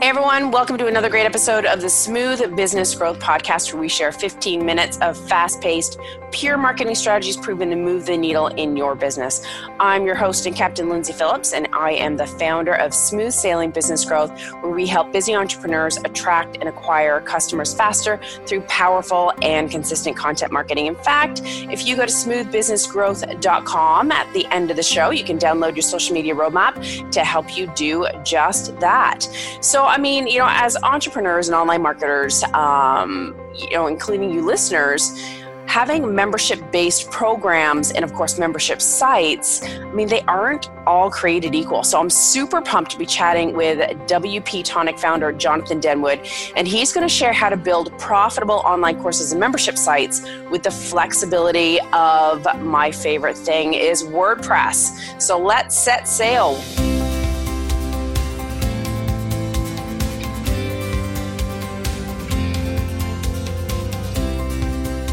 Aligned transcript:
Hey 0.00 0.08
everyone, 0.08 0.50
welcome 0.50 0.78
to 0.78 0.86
another 0.86 1.10
great 1.10 1.26
episode 1.26 1.66
of 1.66 1.82
the 1.82 1.90
Smooth 1.90 2.56
Business 2.56 2.94
Growth 2.94 3.18
Podcast, 3.18 3.70
where 3.70 3.82
we 3.82 3.88
share 3.90 4.12
15 4.12 4.64
minutes 4.64 4.96
of 5.02 5.14
fast 5.28 5.60
paced, 5.60 5.98
pure 6.32 6.56
marketing 6.56 6.94
strategies 6.94 7.36
proven 7.36 7.68
to 7.68 7.76
move 7.76 8.06
the 8.06 8.16
needle 8.16 8.46
in 8.46 8.78
your 8.78 8.94
business. 8.94 9.44
I'm 9.78 10.06
your 10.06 10.14
host 10.14 10.46
and 10.46 10.56
Captain 10.56 10.88
Lindsay 10.88 11.12
Phillips, 11.12 11.52
and 11.52 11.68
I 11.74 11.90
am 11.90 12.16
the 12.16 12.26
founder 12.26 12.72
of 12.72 12.94
Smooth 12.94 13.34
Sailing 13.34 13.72
Business 13.72 14.06
Growth, 14.06 14.30
where 14.62 14.72
we 14.72 14.86
help 14.86 15.12
busy 15.12 15.34
entrepreneurs 15.34 15.98
attract 15.98 16.56
and 16.56 16.66
acquire 16.66 17.20
customers 17.20 17.74
faster 17.74 18.18
through 18.46 18.62
powerful 18.62 19.34
and 19.42 19.70
consistent 19.70 20.16
content 20.16 20.50
marketing. 20.50 20.86
In 20.86 20.96
fact, 20.96 21.42
if 21.44 21.86
you 21.86 21.94
go 21.94 22.06
to 22.06 22.12
smoothbusinessgrowth.com 22.12 24.12
at 24.12 24.32
the 24.32 24.46
end 24.46 24.70
of 24.70 24.78
the 24.78 24.82
show, 24.82 25.10
you 25.10 25.24
can 25.24 25.38
download 25.38 25.76
your 25.76 25.82
social 25.82 26.14
media 26.14 26.34
roadmap 26.34 27.12
to 27.12 27.22
help 27.22 27.54
you 27.54 27.70
do 27.76 28.06
just 28.24 28.80
that. 28.80 29.28
So, 29.60 29.89
I 29.90 29.98
mean, 29.98 30.28
you 30.28 30.38
know, 30.38 30.46
as 30.48 30.76
entrepreneurs 30.84 31.48
and 31.48 31.56
online 31.56 31.82
marketers, 31.82 32.44
um, 32.54 33.34
you 33.56 33.70
know, 33.70 33.88
including 33.88 34.30
you 34.30 34.40
listeners, 34.40 35.20
having 35.66 36.14
membership 36.14 36.60
based 36.70 37.10
programs 37.10 37.90
and, 37.90 38.04
of 38.04 38.12
course, 38.12 38.38
membership 38.38 38.80
sites, 38.80 39.64
I 39.64 39.92
mean, 39.92 40.06
they 40.06 40.20
aren't 40.22 40.70
all 40.86 41.10
created 41.10 41.56
equal. 41.56 41.82
So 41.82 41.98
I'm 41.98 42.08
super 42.08 42.60
pumped 42.60 42.92
to 42.92 42.98
be 42.98 43.06
chatting 43.06 43.52
with 43.52 43.80
WP 44.06 44.62
Tonic 44.64 44.96
founder 44.96 45.32
Jonathan 45.32 45.80
Denwood, 45.80 46.52
and 46.54 46.68
he's 46.68 46.92
going 46.92 47.06
to 47.06 47.12
share 47.12 47.32
how 47.32 47.48
to 47.48 47.56
build 47.56 47.96
profitable 47.98 48.62
online 48.64 49.00
courses 49.02 49.32
and 49.32 49.40
membership 49.40 49.76
sites 49.76 50.22
with 50.50 50.62
the 50.62 50.70
flexibility 50.70 51.80
of 51.92 52.46
my 52.60 52.92
favorite 52.92 53.36
thing 53.36 53.74
is 53.74 54.04
WordPress. 54.04 55.20
So 55.20 55.36
let's 55.36 55.76
set 55.76 56.06
sail. 56.06 56.60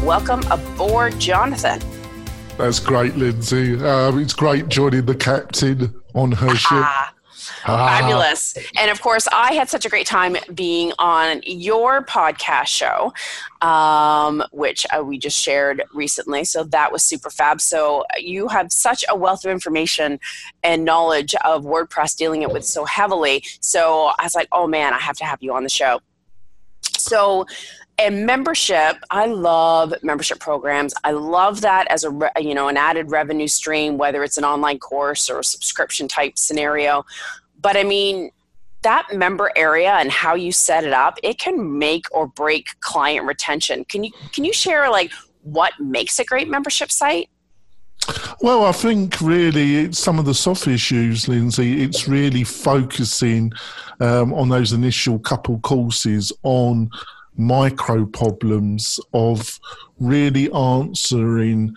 Welcome 0.08 0.40
aboard, 0.50 1.18
Jonathan. 1.18 1.82
That's 2.56 2.80
great, 2.80 3.14
Lindsay. 3.16 3.74
Um, 3.74 4.18
it's 4.18 4.32
great 4.32 4.70
joining 4.70 5.04
the 5.04 5.14
captain 5.14 5.94
on 6.14 6.32
her 6.32 6.48
ship. 6.54 6.70
Ah, 6.70 7.12
fabulous. 7.66 8.56
And 8.78 8.90
of 8.90 9.02
course, 9.02 9.28
I 9.30 9.52
had 9.52 9.68
such 9.68 9.84
a 9.84 9.90
great 9.90 10.06
time 10.06 10.38
being 10.54 10.94
on 10.98 11.42
your 11.44 12.02
podcast 12.06 12.68
show, 12.68 13.12
um, 13.60 14.42
which 14.50 14.86
uh, 14.96 15.04
we 15.04 15.18
just 15.18 15.38
shared 15.38 15.84
recently. 15.92 16.42
So 16.44 16.64
that 16.64 16.90
was 16.90 17.02
super 17.02 17.28
fab. 17.28 17.60
So 17.60 18.06
you 18.16 18.48
have 18.48 18.72
such 18.72 19.04
a 19.10 19.14
wealth 19.14 19.44
of 19.44 19.50
information 19.50 20.20
and 20.62 20.86
knowledge 20.86 21.34
of 21.44 21.64
WordPress 21.64 22.16
dealing 22.16 22.40
it 22.40 22.50
with 22.50 22.64
so 22.64 22.86
heavily. 22.86 23.44
So 23.60 24.10
I 24.18 24.22
was 24.22 24.34
like, 24.34 24.48
oh 24.52 24.66
man, 24.66 24.94
I 24.94 25.00
have 25.00 25.18
to 25.18 25.26
have 25.26 25.42
you 25.42 25.52
on 25.52 25.64
the 25.64 25.68
show. 25.68 26.00
So 26.80 27.44
and 27.98 28.24
membership 28.24 28.96
i 29.10 29.26
love 29.26 29.92
membership 30.02 30.38
programs. 30.40 30.94
I 31.04 31.12
love 31.12 31.60
that 31.62 31.86
as 31.90 32.04
a 32.04 32.10
re, 32.10 32.28
you 32.40 32.54
know 32.54 32.68
an 32.68 32.76
added 32.76 33.10
revenue 33.10 33.48
stream 33.48 33.98
whether 33.98 34.22
it's 34.24 34.36
an 34.36 34.44
online 34.44 34.78
course 34.78 35.28
or 35.28 35.40
a 35.40 35.44
subscription 35.44 36.08
type 36.08 36.38
scenario. 36.38 37.04
But 37.60 37.76
i 37.76 37.84
mean 37.84 38.30
that 38.82 39.08
member 39.12 39.50
area 39.56 39.92
and 39.94 40.10
how 40.10 40.34
you 40.34 40.52
set 40.52 40.84
it 40.84 40.92
up 40.92 41.18
it 41.22 41.38
can 41.38 41.78
make 41.78 42.04
or 42.12 42.26
break 42.26 42.68
client 42.80 43.26
retention. 43.26 43.84
Can 43.84 44.04
you 44.04 44.12
can 44.32 44.44
you 44.44 44.52
share 44.52 44.90
like 44.90 45.12
what 45.42 45.72
makes 45.80 46.18
a 46.18 46.24
great 46.24 46.48
membership 46.48 46.90
site? 46.90 47.28
Well, 48.40 48.64
I 48.64 48.72
think 48.72 49.20
really 49.20 49.76
it's 49.76 49.98
some 49.98 50.18
of 50.18 50.24
the 50.24 50.34
soft 50.34 50.66
issues, 50.66 51.28
Lindsay. 51.28 51.82
It's 51.82 52.08
really 52.08 52.44
focusing 52.44 53.52
um, 54.00 54.32
on 54.32 54.48
those 54.48 54.72
initial 54.72 55.18
couple 55.18 55.58
courses 55.60 56.32
on 56.42 56.90
micro 57.38 58.04
problems 58.04 59.00
of 59.14 59.58
really 59.98 60.52
answering 60.52 61.74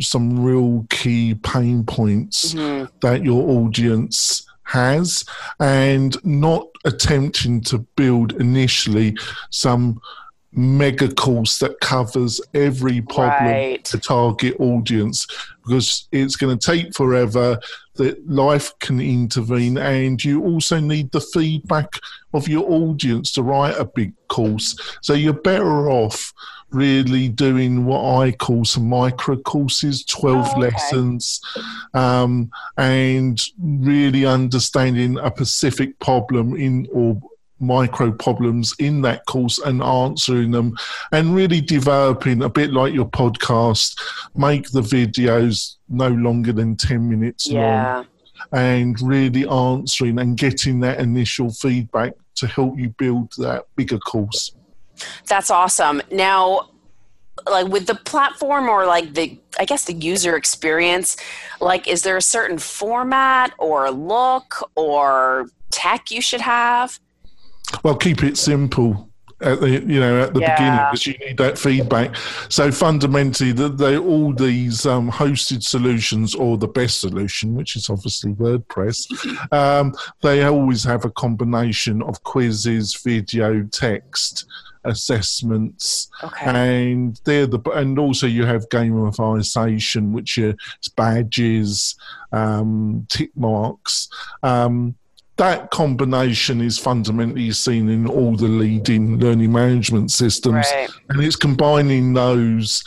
some 0.00 0.42
real 0.42 0.84
key 0.90 1.34
pain 1.36 1.84
points 1.84 2.54
mm-hmm. 2.54 2.86
that 3.00 3.24
your 3.24 3.48
audience 3.48 4.46
has 4.64 5.24
and 5.60 6.16
not 6.24 6.66
attempting 6.84 7.60
to 7.60 7.78
build 7.96 8.32
initially 8.34 9.16
some 9.50 10.00
mega 10.56 11.12
course 11.14 11.58
that 11.58 11.78
covers 11.80 12.40
every 12.54 13.00
problem 13.00 13.44
right. 13.44 13.84
to 13.84 13.98
target 13.98 14.54
audience 14.58 15.26
because 15.64 16.08
it's 16.12 16.36
going 16.36 16.56
to 16.56 16.66
take 16.72 16.94
forever 16.94 17.58
that 17.94 18.28
life 18.28 18.72
can 18.80 19.00
intervene 19.00 19.78
and 19.78 20.22
you 20.22 20.42
also 20.44 20.78
need 20.78 21.10
the 21.12 21.20
feedback 21.20 21.88
of 22.34 22.48
your 22.48 22.68
audience 22.70 23.32
to 23.32 23.42
write 23.42 23.74
a 23.78 23.84
big 23.84 24.12
course 24.28 24.76
so 25.00 25.14
you're 25.14 25.32
better 25.32 25.90
off 25.90 26.32
really 26.74 27.28
doing 27.28 27.84
what 27.84 28.20
I 28.20 28.32
call 28.32 28.64
some 28.64 28.88
micro 28.88 29.36
courses, 29.36 30.04
12 30.04 30.36
oh, 30.36 30.50
okay. 30.50 30.60
lessons, 30.60 31.40
um, 31.94 32.50
and 32.76 33.40
really 33.62 34.26
understanding 34.26 35.18
a 35.18 35.30
specific 35.30 35.98
problem 36.00 36.56
in 36.56 36.88
or 36.92 37.20
micro 37.64 38.12
problems 38.12 38.74
in 38.78 39.02
that 39.02 39.24
course 39.26 39.58
and 39.58 39.82
answering 39.82 40.50
them 40.50 40.76
and 41.12 41.34
really 41.34 41.60
developing 41.60 42.42
a 42.42 42.48
bit 42.48 42.70
like 42.72 42.94
your 42.94 43.08
podcast 43.08 43.98
make 44.34 44.70
the 44.70 44.80
videos 44.80 45.76
no 45.88 46.08
longer 46.08 46.52
than 46.52 46.76
10 46.76 47.08
minutes 47.08 47.48
yeah. 47.48 47.96
long 47.96 48.06
and 48.52 49.00
really 49.00 49.46
answering 49.48 50.18
and 50.18 50.36
getting 50.36 50.80
that 50.80 51.00
initial 51.00 51.50
feedback 51.50 52.12
to 52.36 52.46
help 52.46 52.78
you 52.78 52.88
build 52.90 53.32
that 53.38 53.64
bigger 53.76 53.98
course. 53.98 54.52
That's 55.26 55.50
awesome. 55.50 56.02
Now 56.10 56.70
like 57.50 57.68
with 57.68 57.86
the 57.86 57.94
platform 57.94 58.68
or 58.68 58.86
like 58.86 59.14
the 59.14 59.38
i 59.58 59.64
guess 59.64 59.84
the 59.84 59.92
user 59.92 60.36
experience 60.36 61.16
like 61.60 61.86
is 61.88 62.02
there 62.02 62.16
a 62.16 62.22
certain 62.22 62.58
format 62.58 63.52
or 63.58 63.90
look 63.90 64.70
or 64.76 65.46
tech 65.70 66.10
you 66.10 66.20
should 66.20 66.40
have 66.40 66.98
well, 67.82 67.96
keep 67.96 68.22
it 68.22 68.36
simple 68.36 69.10
at 69.40 69.60
the 69.60 69.70
you 69.70 70.00
know 70.00 70.22
at 70.22 70.32
the 70.32 70.40
yeah. 70.40 70.54
beginning 70.56 70.86
because 70.86 71.06
you 71.06 71.14
need 71.26 71.36
that 71.38 71.58
feedback. 71.58 72.16
So 72.48 72.70
fundamentally, 72.70 73.52
that 73.52 73.78
they 73.78 73.98
all 73.98 74.32
these 74.32 74.86
um, 74.86 75.10
hosted 75.10 75.62
solutions 75.62 76.34
or 76.34 76.56
the 76.56 76.68
best 76.68 77.00
solution, 77.00 77.54
which 77.54 77.76
is 77.76 77.90
obviously 77.90 78.32
WordPress, 78.32 79.52
um, 79.52 79.94
they 80.22 80.42
always 80.44 80.84
have 80.84 81.04
a 81.04 81.10
combination 81.10 82.02
of 82.02 82.22
quizzes, 82.24 82.94
video, 82.94 83.62
text 83.64 84.46
assessments 84.86 86.10
okay. 86.22 86.44
and 86.44 87.18
they're 87.24 87.46
the 87.46 87.58
and 87.70 87.98
also 87.98 88.26
you 88.26 88.44
have 88.44 88.68
gamification 88.68 90.12
which 90.12 90.36
is 90.36 90.54
badges 90.94 91.94
um, 92.32 93.06
tick 93.08 93.30
marks 93.34 94.10
um, 94.42 94.94
that 95.36 95.70
combination 95.70 96.60
is 96.60 96.78
fundamentally 96.78 97.50
seen 97.52 97.88
in 97.88 98.06
all 98.06 98.36
the 98.36 98.46
leading 98.46 99.18
learning 99.18 99.52
management 99.52 100.10
systems, 100.10 100.66
right. 100.72 100.88
and 101.08 101.22
it's 101.22 101.36
combining 101.36 102.12
those. 102.12 102.84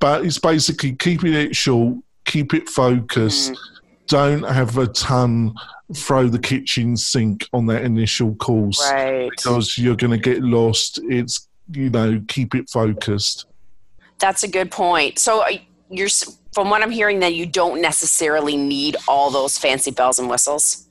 But 0.00 0.24
it's 0.24 0.38
basically 0.38 0.94
keeping 0.94 1.34
it 1.34 1.56
short, 1.56 1.96
keep 2.24 2.54
it 2.54 2.68
focused. 2.68 3.52
Mm. 3.52 3.58
Don't 4.06 4.42
have 4.44 4.78
a 4.78 4.86
ton 4.86 5.54
throw 5.94 6.28
the 6.28 6.38
kitchen 6.38 6.96
sink 6.96 7.48
on 7.52 7.66
that 7.66 7.82
initial 7.82 8.34
course 8.36 8.80
right. 8.92 9.30
because 9.30 9.78
you're 9.78 9.96
going 9.96 10.10
to 10.10 10.18
get 10.18 10.42
lost. 10.42 11.00
It's 11.04 11.48
you 11.70 11.90
know 11.90 12.22
keep 12.28 12.54
it 12.54 12.68
focused. 12.70 13.46
That's 14.18 14.42
a 14.42 14.48
good 14.48 14.70
point. 14.70 15.18
So 15.18 15.42
uh, 15.42 15.58
you're 15.90 16.08
from 16.52 16.70
what 16.70 16.82
I'm 16.82 16.90
hearing 16.90 17.20
that 17.20 17.34
you 17.34 17.46
don't 17.46 17.80
necessarily 17.80 18.56
need 18.56 18.96
all 19.06 19.30
those 19.30 19.58
fancy 19.58 19.90
bells 19.90 20.18
and 20.18 20.28
whistles. 20.28 20.87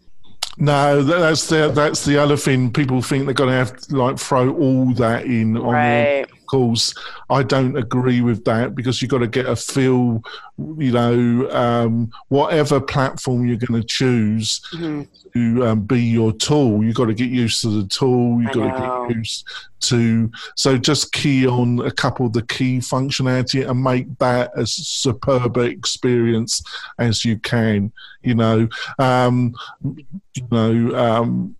No, 0.57 1.03
that's 1.03 1.47
the 1.47 1.69
that's 1.69 2.05
the 2.05 2.17
other 2.17 2.37
thing. 2.37 2.71
People 2.71 3.01
think 3.01 3.25
they're 3.25 3.33
going 3.33 3.49
to 3.49 3.55
have 3.55 3.77
to 3.77 3.95
like 3.95 4.17
throw 4.17 4.53
all 4.55 4.93
that 4.93 5.25
in 5.25 5.57
on 5.57 5.73
right. 5.73 6.27
Course. 6.47 6.93
I 7.29 7.43
don't 7.43 7.77
agree 7.77 8.21
with 8.21 8.43
that 8.45 8.75
because 8.75 9.01
you've 9.01 9.11
got 9.11 9.19
to 9.19 9.27
get 9.27 9.45
a 9.45 9.55
feel. 9.55 10.23
You 10.57 10.91
know, 10.91 11.49
um, 11.51 12.11
whatever 12.29 12.81
platform 12.81 13.45
you're 13.45 13.57
going 13.57 13.79
to 13.79 13.87
choose 13.87 14.59
mm-hmm. 14.73 15.03
to 15.33 15.67
um, 15.67 15.81
be 15.81 16.01
your 16.01 16.33
tool, 16.33 16.83
you've 16.83 16.95
got 16.95 17.05
to 17.05 17.13
get 17.13 17.29
used 17.29 17.61
to 17.61 17.81
the 17.81 17.87
tool. 17.87 18.41
You've 18.41 18.53
got 18.53 18.73
to 18.73 19.07
get 19.07 19.17
used 19.17 19.47
to. 19.81 20.31
So 20.55 20.77
just 20.77 21.11
key 21.11 21.47
on 21.47 21.79
a 21.79 21.91
couple 21.91 22.25
of 22.25 22.33
the 22.33 22.41
key 22.41 22.79
functionality 22.79 23.69
and 23.69 23.83
make 23.83 24.17
that 24.17 24.51
as 24.57 24.73
superb 24.73 25.57
experience 25.57 26.63
as 26.97 27.23
you 27.23 27.37
can. 27.37 27.91
You 28.23 28.35
know, 28.35 28.67
um, 28.97 29.53
you 29.83 30.47
know, 30.51 30.95
um, 30.95 31.55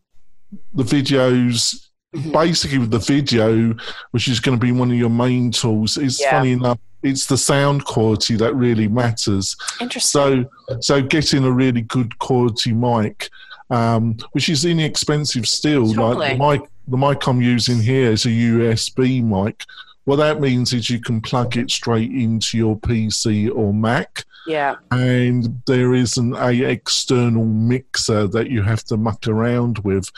the 0.74 0.84
videos. 0.84 1.87
Basically 2.32 2.78
with 2.78 2.92
the 2.92 3.00
video, 3.00 3.76
which 4.12 4.28
is 4.28 4.40
going 4.40 4.60
to 4.60 4.66
be 4.66 4.72
one 4.72 4.92
of 4.92 4.98
your 4.98 5.10
main 5.10 5.52
tools, 5.52 5.98
it's 5.98 6.20
yeah. 6.20 6.32
funny 6.32 6.54
enough. 6.54 6.80
It's 7.04 7.28
the 7.28 7.38
sound 7.38 7.86
quality 7.86 8.36
that 8.38 8.56
really 8.56 8.88
matters. 8.88 9.56
Interesting. 9.80 10.50
So, 10.70 10.80
so 10.82 11.02
getting 11.02 11.46
a 11.46 11.52
really 11.52 11.82
good 11.82 12.18
quality 12.18 12.74
mic 12.74 13.30
um, 13.70 14.18
which 14.32 14.50
is 14.50 14.66
inexpensive 14.66 15.48
still. 15.48 15.94
Totally. 15.94 16.38
Like 16.38 16.38
the 16.38 16.60
mic, 16.62 16.70
the 16.88 16.98
mic 16.98 17.28
I'm 17.28 17.42
using 17.42 17.80
here 17.80 18.12
is 18.12 18.26
a 18.26 18.30
USB 18.30 19.24
mic. 19.24 19.64
What 20.06 20.18
that 20.18 20.40
means 20.40 20.72
is 20.72 20.90
you 20.90 21.02
can 21.02 21.20
plug 21.20 21.58
it 21.58 21.70
straight 21.70 22.12
into 22.12 22.58
your 22.58 22.78
PC 22.78 23.54
or 23.54 23.74
Mac. 23.74 24.24
Yeah. 24.46 24.76
And 24.92 25.62
there 25.68 25.94
isn't 25.94 26.34
a 26.34 26.64
external 26.64 27.44
mixer 27.44 28.28
that 28.28 28.50
you 28.50 28.62
have 28.62 28.86
to 28.86 28.96
muck 28.96 29.28
around 29.28 29.80
with. 29.80 30.10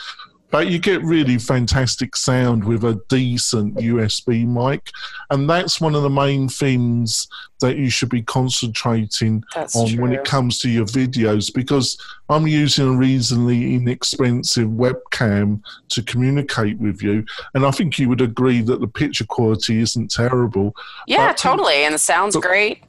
But 0.50 0.68
you 0.68 0.78
get 0.78 1.02
really 1.02 1.38
fantastic 1.38 2.16
sound 2.16 2.64
with 2.64 2.84
a 2.84 3.00
decent 3.08 3.76
USB 3.76 4.46
mic. 4.46 4.90
And 5.30 5.48
that's 5.48 5.80
one 5.80 5.94
of 5.94 6.02
the 6.02 6.10
main 6.10 6.48
things 6.48 7.28
that 7.60 7.76
you 7.76 7.90
should 7.90 8.08
be 8.08 8.22
concentrating 8.22 9.44
That's 9.54 9.76
on 9.76 9.96
when 9.98 10.12
it 10.12 10.24
comes 10.24 10.58
to 10.60 10.70
your 10.70 10.86
videos 10.86 11.52
because 11.52 11.98
I'm 12.28 12.46
using 12.46 12.88
a 12.88 12.96
reasonably 12.96 13.74
inexpensive 13.74 14.68
webcam 14.68 15.62
to 15.90 16.02
communicate 16.02 16.78
with 16.78 17.02
you. 17.02 17.24
And 17.54 17.64
I 17.64 17.70
think 17.70 17.98
you 17.98 18.08
would 18.08 18.22
agree 18.22 18.62
that 18.62 18.80
the 18.80 18.88
picture 18.88 19.26
quality 19.26 19.78
isn't 19.80 20.10
terrible. 20.10 20.74
Yeah, 21.06 21.18
But- 21.28 21.44
um, 21.46 21.56
totally. 21.58 21.84
And 21.84 21.94
the 21.94 21.98
sound's 21.98 22.34
but- 22.34 22.42
great. 22.42 22.82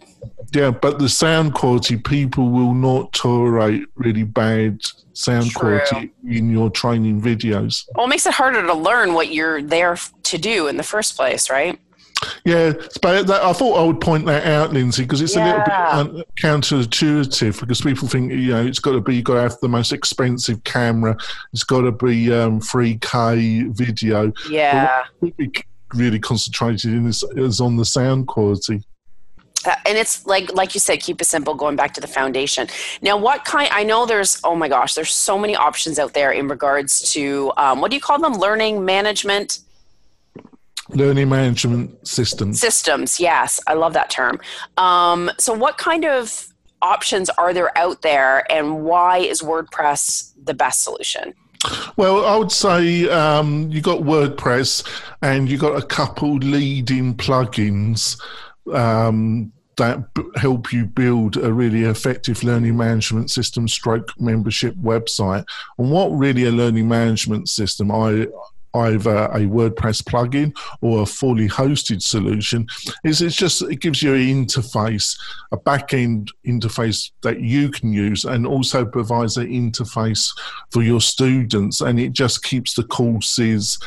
Yeah, 0.53 0.71
but 0.71 0.99
the 0.99 1.07
sound 1.07 1.53
quality, 1.53 1.97
people 1.97 2.49
will 2.49 2.73
not 2.73 3.13
tolerate 3.13 3.85
really 3.95 4.23
bad 4.23 4.81
sound 5.13 5.51
True. 5.51 5.79
quality 5.79 6.11
in 6.27 6.49
your 6.49 6.69
training 6.69 7.21
videos. 7.21 7.85
Well, 7.95 8.05
it 8.05 8.09
makes 8.09 8.25
it 8.25 8.33
harder 8.33 8.61
to 8.61 8.73
learn 8.73 9.13
what 9.13 9.31
you're 9.31 9.61
there 9.61 9.97
to 10.23 10.37
do 10.37 10.67
in 10.67 10.77
the 10.77 10.83
first 10.83 11.15
place, 11.15 11.49
right? 11.49 11.79
Yeah, 12.45 12.73
but 13.01 13.27
that, 13.27 13.41
I 13.41 13.53
thought 13.53 13.79
I 13.79 13.83
would 13.83 13.99
point 13.99 14.25
that 14.27 14.45
out, 14.45 14.73
Lindsay, 14.73 15.03
because 15.03 15.21
it's 15.21 15.35
a 15.35 15.43
little 15.43 15.61
bit 15.61 15.73
un- 15.73 16.23
counterintuitive. 16.39 17.59
Because 17.59 17.81
people 17.81 18.07
think 18.07 18.31
you 18.31 18.51
know 18.51 18.63
it's 18.63 18.79
got 18.79 18.91
to 18.91 19.01
be 19.01 19.15
you've 19.15 19.25
got 19.25 19.35
to 19.35 19.41
have 19.41 19.59
the 19.61 19.69
most 19.69 19.91
expensive 19.91 20.63
camera, 20.63 21.17
it's 21.53 21.63
got 21.63 21.81
to 21.81 21.91
be 21.91 22.31
um, 22.31 22.59
3K 22.59 23.75
video. 23.75 24.31
Yeah. 24.49 25.03
Really 25.93 26.19
concentrated 26.19 26.93
in 26.93 27.07
is, 27.07 27.23
is 27.35 27.59
on 27.59 27.75
the 27.75 27.85
sound 27.85 28.27
quality. 28.27 28.83
Uh, 29.65 29.75
and 29.85 29.97
it's 29.97 30.25
like 30.25 30.53
like 30.53 30.73
you 30.73 30.79
said 30.79 30.99
keep 31.01 31.21
it 31.21 31.25
simple 31.25 31.53
going 31.53 31.75
back 31.75 31.93
to 31.93 32.01
the 32.01 32.07
foundation. 32.07 32.67
Now 33.01 33.17
what 33.17 33.45
kind 33.45 33.69
i 33.71 33.83
know 33.83 34.05
there's 34.05 34.39
oh 34.43 34.55
my 34.55 34.67
gosh 34.67 34.93
there's 34.93 35.13
so 35.13 35.37
many 35.37 35.55
options 35.55 35.99
out 35.99 36.13
there 36.13 36.31
in 36.31 36.47
regards 36.47 37.11
to 37.13 37.51
um, 37.57 37.81
what 37.81 37.91
do 37.91 37.95
you 37.95 38.01
call 38.01 38.19
them? 38.19 38.33
Learning 38.33 38.83
management? 38.85 39.59
Learning 40.89 41.29
management 41.29 42.05
systems. 42.05 42.59
systems 42.59 43.19
yes. 43.19 43.59
I 43.67 43.73
love 43.73 43.93
that 43.93 44.09
term. 44.09 44.39
Um, 44.77 45.31
so 45.37 45.53
what 45.53 45.77
kind 45.77 46.05
of 46.05 46.47
options 46.81 47.29
are 47.29 47.53
there 47.53 47.75
out 47.77 48.01
there 48.01 48.51
and 48.51 48.83
why 48.83 49.19
is 49.19 49.41
wordpress 49.41 50.33
the 50.43 50.53
best 50.53 50.83
solution? 50.83 51.33
Well, 51.95 52.25
I 52.25 52.37
would 52.37 52.51
say 52.51 53.07
um, 53.09 53.69
you 53.71 53.81
got 53.81 53.99
WordPress 53.99 54.87
and 55.21 55.47
you 55.47 55.57
got 55.57 55.77
a 55.77 55.85
couple 55.85 56.37
leading 56.37 57.13
plugins 57.13 58.19
um, 58.73 59.51
that 59.77 60.13
b- 60.13 60.23
help 60.35 60.71
you 60.71 60.85
build 60.85 61.37
a 61.37 61.51
really 61.51 61.83
effective 61.83 62.43
learning 62.43 62.77
management 62.77 63.31
system 63.31 63.67
stroke 63.67 64.11
membership 64.19 64.75
website. 64.75 65.45
And 65.77 65.91
what 65.91 66.09
really 66.09 66.45
a 66.45 66.51
learning 66.51 66.87
management 66.87 67.49
system, 67.49 67.91
I 67.91 68.27
either 68.73 69.25
a 69.25 69.39
WordPress 69.39 70.01
plugin 70.03 70.55
or 70.81 71.01
a 71.01 71.05
fully 71.05 71.47
hosted 71.47 72.01
solution 72.01 72.65
is 73.03 73.21
it's 73.21 73.35
just 73.35 73.61
it 73.63 73.81
gives 73.81 74.01
you 74.01 74.13
an 74.13 74.21
interface, 74.21 75.19
a 75.51 75.57
back 75.57 75.93
end 75.93 76.31
interface 76.45 77.11
that 77.21 77.41
you 77.41 77.69
can 77.69 77.91
use 77.91 78.23
and 78.23 78.47
also 78.47 78.85
provides 78.85 79.37
an 79.37 79.47
interface 79.47 80.31
for 80.71 80.83
your 80.83 81.01
students 81.01 81.81
and 81.81 81.99
it 81.99 82.13
just 82.13 82.43
keeps 82.43 82.73
the 82.73 82.83
courses 82.83 83.77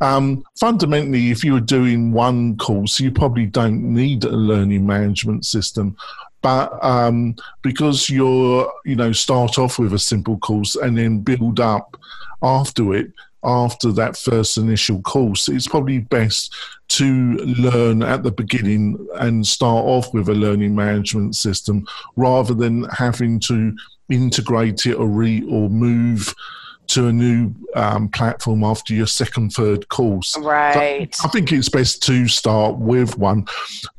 um, 0.00 0.44
fundamentally 0.58 1.30
if 1.30 1.44
you 1.44 1.52
were 1.52 1.60
doing 1.60 2.12
one 2.12 2.56
course 2.56 3.00
you 3.00 3.10
probably 3.10 3.46
don't 3.46 3.82
need 3.82 4.24
a 4.24 4.30
learning 4.30 4.86
management 4.86 5.44
system. 5.44 5.96
But 6.42 6.82
um, 6.84 7.36
because 7.62 8.10
you're 8.10 8.70
you 8.84 8.96
know 8.96 9.12
start 9.12 9.58
off 9.58 9.78
with 9.78 9.94
a 9.94 9.98
simple 9.98 10.38
course 10.38 10.76
and 10.76 10.96
then 10.96 11.20
build 11.20 11.60
up 11.60 11.96
after 12.42 12.94
it 12.94 13.12
after 13.44 13.92
that 13.92 14.16
first 14.16 14.56
initial 14.56 15.02
course 15.02 15.48
it's 15.48 15.68
probably 15.68 15.98
best 15.98 16.54
to 16.88 17.34
learn 17.58 18.02
at 18.02 18.22
the 18.22 18.30
beginning 18.30 19.06
and 19.16 19.46
start 19.46 19.84
off 19.84 20.12
with 20.14 20.28
a 20.28 20.34
learning 20.34 20.74
management 20.74 21.36
system 21.36 21.86
rather 22.16 22.54
than 22.54 22.84
having 22.84 23.38
to 23.38 23.74
integrate 24.10 24.86
it 24.86 24.94
or 24.94 25.06
re 25.06 25.42
or 25.48 25.68
move 25.68 26.34
to 26.88 27.08
a 27.08 27.12
new 27.12 27.52
um, 27.74 28.08
platform 28.08 28.62
after 28.64 28.94
your 28.94 29.06
second 29.06 29.50
third 29.50 29.88
course 29.88 30.36
right 30.38 31.16
I 31.24 31.28
think 31.28 31.52
it's 31.52 31.68
best 31.68 32.02
to 32.04 32.28
start 32.28 32.76
with 32.78 33.16
one, 33.18 33.46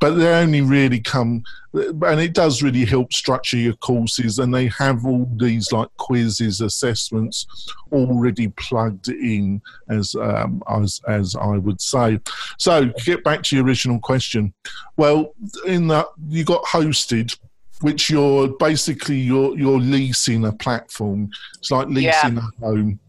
but 0.00 0.14
they 0.14 0.28
only 0.34 0.60
really 0.60 1.00
come, 1.00 1.42
and 1.72 2.20
it 2.20 2.32
does 2.32 2.62
really 2.62 2.84
help 2.84 3.12
structure 3.12 3.56
your 3.56 3.74
courses. 3.74 4.38
And 4.38 4.54
they 4.54 4.68
have 4.68 5.04
all 5.04 5.28
these 5.36 5.72
like 5.72 5.88
quizzes, 5.96 6.60
assessments 6.60 7.46
already 7.92 8.48
plugged 8.48 9.08
in, 9.08 9.60
as 9.88 10.14
um, 10.14 10.62
as 10.68 11.00
as 11.08 11.36
I 11.36 11.56
would 11.56 11.80
say. 11.80 12.20
So 12.58 12.86
get 13.04 13.24
back 13.24 13.42
to 13.44 13.56
your 13.56 13.64
original 13.64 13.98
question. 13.98 14.52
Well, 14.96 15.34
in 15.66 15.88
that 15.88 16.06
you 16.28 16.44
got 16.44 16.64
hosted. 16.64 17.36
Which 17.82 18.08
you're 18.10 18.48
basically 18.48 19.18
you're 19.18 19.56
you're 19.56 19.78
leasing 19.78 20.46
a 20.46 20.52
platform. 20.52 21.30
It's 21.58 21.70
like 21.70 21.88
leasing 21.88 22.38
a 22.38 22.64
home 22.64 23.00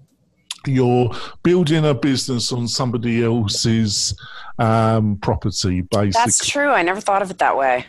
you're 0.65 1.09
building 1.43 1.85
a 1.85 1.93
business 1.93 2.51
on 2.51 2.67
somebody 2.67 3.23
else's 3.23 4.13
um, 4.59 5.17
property, 5.21 5.81
basically. 5.81 6.11
that's 6.11 6.45
true 6.45 6.69
i 6.69 6.81
never 6.81 6.99
thought 6.99 7.21
of 7.21 7.31
it 7.31 7.37
that 7.37 7.55
way 7.55 7.85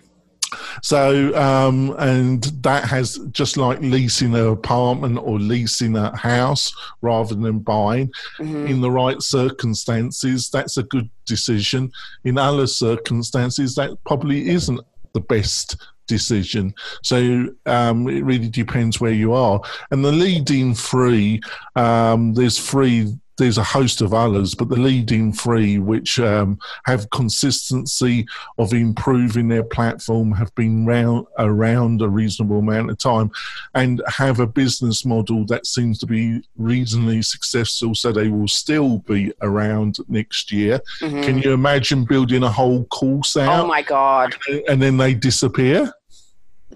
So, 0.83 1.35
um, 1.37 1.95
and 1.99 2.43
that 2.63 2.85
has 2.85 3.19
just 3.33 3.59
like 3.59 3.81
leasing 3.81 4.35
an 4.35 4.47
apartment 4.47 5.19
or 5.19 5.39
leasing 5.39 5.95
a 5.97 6.17
house 6.17 6.73
rather 7.03 7.35
than 7.35 7.59
buying. 7.59 8.11
Mhm. 8.39 8.69
In 8.69 8.81
the 8.81 8.91
right 8.91 9.21
circumstances, 9.21 10.49
that's 10.49 10.79
a 10.79 10.85
good 10.85 11.11
decision. 11.27 11.91
In 12.25 12.39
other 12.39 12.67
circumstances, 12.67 13.75
that 13.75 13.91
probably 14.07 14.49
isn't 14.49 14.81
the 15.13 15.21
best 15.21 15.77
decision. 16.09 16.75
So 17.05 17.47
um, 17.67 18.09
it 18.09 18.25
really 18.25 18.49
depends 18.49 19.01
where 19.01 19.13
you 19.13 19.33
are. 19.33 19.61
And 19.93 20.05
the 20.05 20.11
leading 20.11 20.75
three, 20.75 21.41
um, 21.77 22.35
there's 22.35 22.59
three. 22.59 23.15
There's 23.37 23.57
a 23.57 23.63
host 23.63 24.01
of 24.01 24.13
others, 24.13 24.57
but 24.57 24.69
the 24.69 24.75
leading 24.75 25.33
three, 25.33 25.79
which 25.79 26.19
um, 26.19 26.59
have 26.87 27.09
consistency 27.11 28.27
of 28.59 28.73
improving 28.73 29.47
their 29.47 29.63
platform, 29.63 30.33
have 30.33 30.53
been 30.57 30.85
round, 30.85 31.25
around 31.39 32.03
a 32.03 32.09
reasonable 32.09 32.59
amount 32.59 32.91
of 32.91 32.99
time, 32.99 33.31
and 33.77 34.03
have 34.09 34.41
a 34.41 34.47
business 34.49 35.05
model 35.05 35.45
that 35.47 35.67
seems 35.67 36.01
to 36.01 36.07
be 36.07 36.43
reasonably 36.57 37.23
successful. 37.23 37.95
So 37.95 38.11
they 38.11 38.27
will 38.27 38.49
still 38.49 38.99
be 39.07 39.33
around 39.41 39.99
next 40.09 40.51
year. 40.51 40.81
Mhm. 41.01 41.23
Can 41.23 41.39
you 41.39 41.53
imagine 41.53 42.05
building 42.07 42.43
a 42.43 42.51
whole 42.51 42.87
course 42.87 43.37
out? 43.37 43.65
oh 43.65 43.69
my 43.69 43.83
god 43.83 44.35
and 44.69 44.83
then 44.83 44.97
they 44.97 45.15
disappear? 45.15 45.93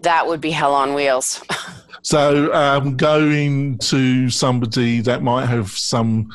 That 0.02 0.26
would 0.26 0.40
be 0.40 0.50
hell 0.50 0.75
on 0.75 0.94
wheels 0.94 1.42
So 2.02 2.52
um, 2.52 2.97
going 2.97 3.78
to 3.78 4.28
somebody 4.28 5.00
that 5.02 5.23
might 5.23 5.47
have 5.47 5.71
some 5.71 6.30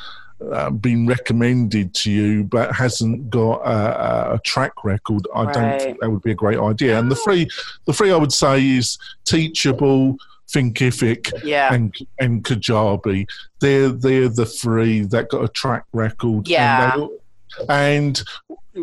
uh, 0.52 0.70
been 0.70 1.08
recommended 1.08 1.94
to 1.94 2.12
you 2.12 2.44
but 2.44 2.74
hasn't 2.74 3.30
got 3.30 3.58
a, 3.62 4.36
a 4.36 4.40
track 4.40 4.72
record, 4.84 5.28
I 5.36 5.52
don't 5.52 5.82
think 5.82 6.00
that 6.00 6.10
would 6.10 6.22
be 6.22 6.32
a 6.32 6.36
great 6.36 6.60
idea. 6.60 6.98
And 6.98 7.12
the 7.12 7.16
three, 7.16 7.50
the 7.86 7.94
three 7.94 8.12
I 8.12 8.18
would 8.18 8.32
say 8.32 8.66
is 8.66 8.98
Teachable, 9.26 10.18
Thinkific, 10.48 11.32
yeah 11.44 11.74
and 11.74 11.94
and 12.20 12.44
Kajabi. 12.44 13.28
They're 13.60 13.90
they're 13.90 14.30
the 14.30 14.46
three 14.46 15.02
that 15.02 15.28
got 15.28 15.44
a 15.44 15.50
track 15.50 15.84
record. 15.92 16.48
Yeah. 16.48 17.08
And, 17.70 18.22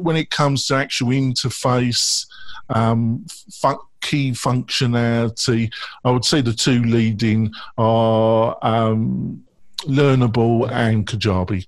when 0.01 0.17
it 0.17 0.31
comes 0.31 0.67
to 0.67 0.75
actual 0.75 1.09
interface, 1.09 2.27
um, 2.69 3.25
fun- 3.53 3.79
key 4.01 4.33
functionality, 4.33 5.73
I 6.05 6.11
would 6.11 6.25
say 6.25 6.41
the 6.41 6.53
two 6.53 6.83
leading 6.83 7.53
are 7.79 8.59
um, 8.63 9.45
Learnable 9.83 10.71
and 10.71 11.07
Kajabi. 11.07 11.67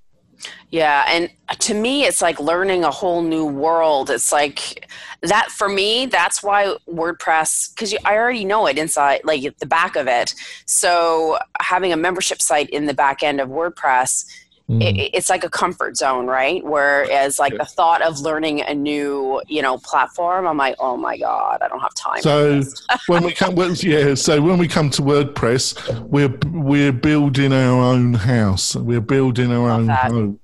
Yeah, 0.70 1.04
and 1.08 1.30
to 1.60 1.74
me, 1.74 2.04
it's 2.04 2.20
like 2.20 2.38
learning 2.40 2.84
a 2.84 2.90
whole 2.90 3.22
new 3.22 3.46
world. 3.46 4.10
It's 4.10 4.32
like 4.32 4.88
that 5.22 5.50
for 5.50 5.68
me. 5.68 6.06
That's 6.06 6.42
why 6.42 6.76
WordPress, 6.88 7.74
because 7.74 7.94
I 8.04 8.16
already 8.16 8.44
know 8.44 8.66
it 8.66 8.76
inside, 8.76 9.20
like 9.24 9.56
the 9.58 9.66
back 9.66 9.96
of 9.96 10.08
it. 10.08 10.34
So 10.66 11.38
having 11.60 11.92
a 11.92 11.96
membership 11.96 12.42
site 12.42 12.68
in 12.70 12.86
the 12.86 12.94
back 12.94 13.22
end 13.22 13.40
of 13.40 13.48
WordPress 13.48 14.26
mm. 14.68 14.82
it, 14.82 15.10
it's 15.14 15.30
like 15.30 15.44
a 15.44 15.50
comfort 15.50 15.96
zone, 15.96 16.26
right? 16.26 16.64
Whereas 16.64 17.38
like 17.38 17.56
the 17.56 17.64
thought 17.64 18.02
of 18.02 18.20
learning 18.20 18.62
a 18.62 18.74
new, 18.74 19.40
you 19.46 19.62
know, 19.62 19.78
platform, 19.78 20.46
I'm 20.46 20.56
like, 20.56 20.76
oh 20.78 20.96
my 20.96 21.16
god, 21.16 21.62
I 21.62 21.68
don't 21.68 21.80
have 21.80 21.94
time. 21.94 22.22
So 22.22 22.62
when 23.06 23.24
we 23.24 23.32
come, 23.32 23.54
well, 23.54 23.72
yeah, 23.72 24.14
so 24.14 24.40
when 24.40 24.58
we 24.58 24.68
come 24.68 24.90
to 24.90 25.02
WordPress, 25.02 26.00
we're 26.08 26.36
we're 26.52 26.92
building 26.92 27.52
our 27.52 27.80
own 27.80 28.14
house. 28.14 28.76
We're 28.76 29.00
building 29.00 29.52
our 29.52 29.68
Love 29.68 29.80
own 29.80 29.86
that. 29.86 30.10
home 30.10 30.40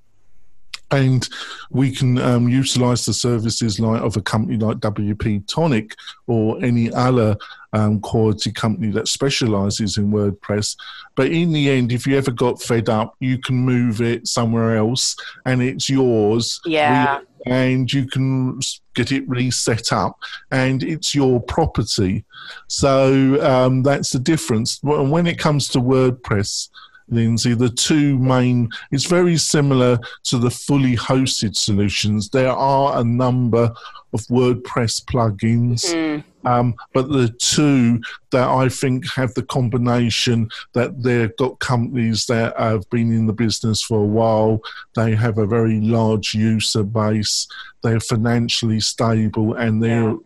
and 0.93 1.27
we 1.71 1.91
can 1.91 2.19
um, 2.19 2.47
utilize 2.47 3.03
the 3.03 3.13
services 3.13 3.79
like 3.79 4.01
of 4.01 4.15
a 4.15 4.21
company 4.21 4.57
like 4.57 4.77
WP 4.77 5.47
Tonic 5.47 5.95
or 6.27 6.63
any 6.63 6.93
other 6.93 7.35
um, 7.73 7.99
quality 7.99 8.51
company 8.51 8.91
that 8.91 9.07
specializes 9.07 9.97
in 9.97 10.11
WordPress. 10.11 10.77
But 11.15 11.31
in 11.31 11.51
the 11.51 11.71
end, 11.71 11.91
if 11.91 12.05
you 12.05 12.15
ever 12.15 12.31
got 12.31 12.61
fed 12.61 12.89
up, 12.89 13.15
you 13.19 13.39
can 13.39 13.55
move 13.55 14.01
it 14.01 14.27
somewhere 14.27 14.77
else 14.77 15.15
and 15.45 15.63
it's 15.63 15.89
yours. 15.89 16.61
Yeah. 16.65 17.21
And 17.47 17.91
you 17.91 18.05
can 18.05 18.59
get 18.93 19.11
it 19.11 19.27
reset 19.27 19.91
up 19.91 20.17
and 20.51 20.83
it's 20.83 21.13
your 21.15 21.41
property. 21.41 22.23
So 22.67 23.41
um, 23.43 23.81
that's 23.81 24.11
the 24.11 24.19
difference. 24.19 24.79
When 24.83 25.27
it 25.27 25.39
comes 25.39 25.67
to 25.69 25.79
WordPress, 25.79 26.69
Lindsay, 27.09 27.53
the 27.53 27.69
two 27.69 28.17
main, 28.17 28.69
it's 28.91 29.05
very 29.05 29.37
similar 29.37 29.99
to 30.23 30.37
the 30.37 30.49
fully 30.49 30.95
hosted 30.95 31.55
solutions. 31.55 32.29
There 32.29 32.51
are 32.51 32.99
a 32.99 33.03
number 33.03 33.71
of 34.13 34.21
WordPress 34.27 35.03
plugins, 35.05 35.85
mm. 35.93 36.23
um, 36.45 36.75
but 36.93 37.09
the 37.09 37.29
two 37.39 37.99
that 38.31 38.47
I 38.47 38.69
think 38.69 39.11
have 39.13 39.33
the 39.33 39.43
combination 39.43 40.49
that 40.73 41.01
they've 41.01 41.35
got 41.37 41.59
companies 41.59 42.25
that 42.27 42.57
have 42.59 42.89
been 42.89 43.11
in 43.11 43.25
the 43.25 43.33
business 43.33 43.81
for 43.81 43.99
a 43.99 44.05
while, 44.05 44.61
they 44.95 45.15
have 45.15 45.39
a 45.39 45.47
very 45.47 45.79
large 45.81 46.33
user 46.33 46.83
base, 46.83 47.47
they're 47.81 47.99
financially 47.99 48.79
stable, 48.79 49.55
and 49.55 49.83
they're 49.83 50.11
yeah 50.11 50.17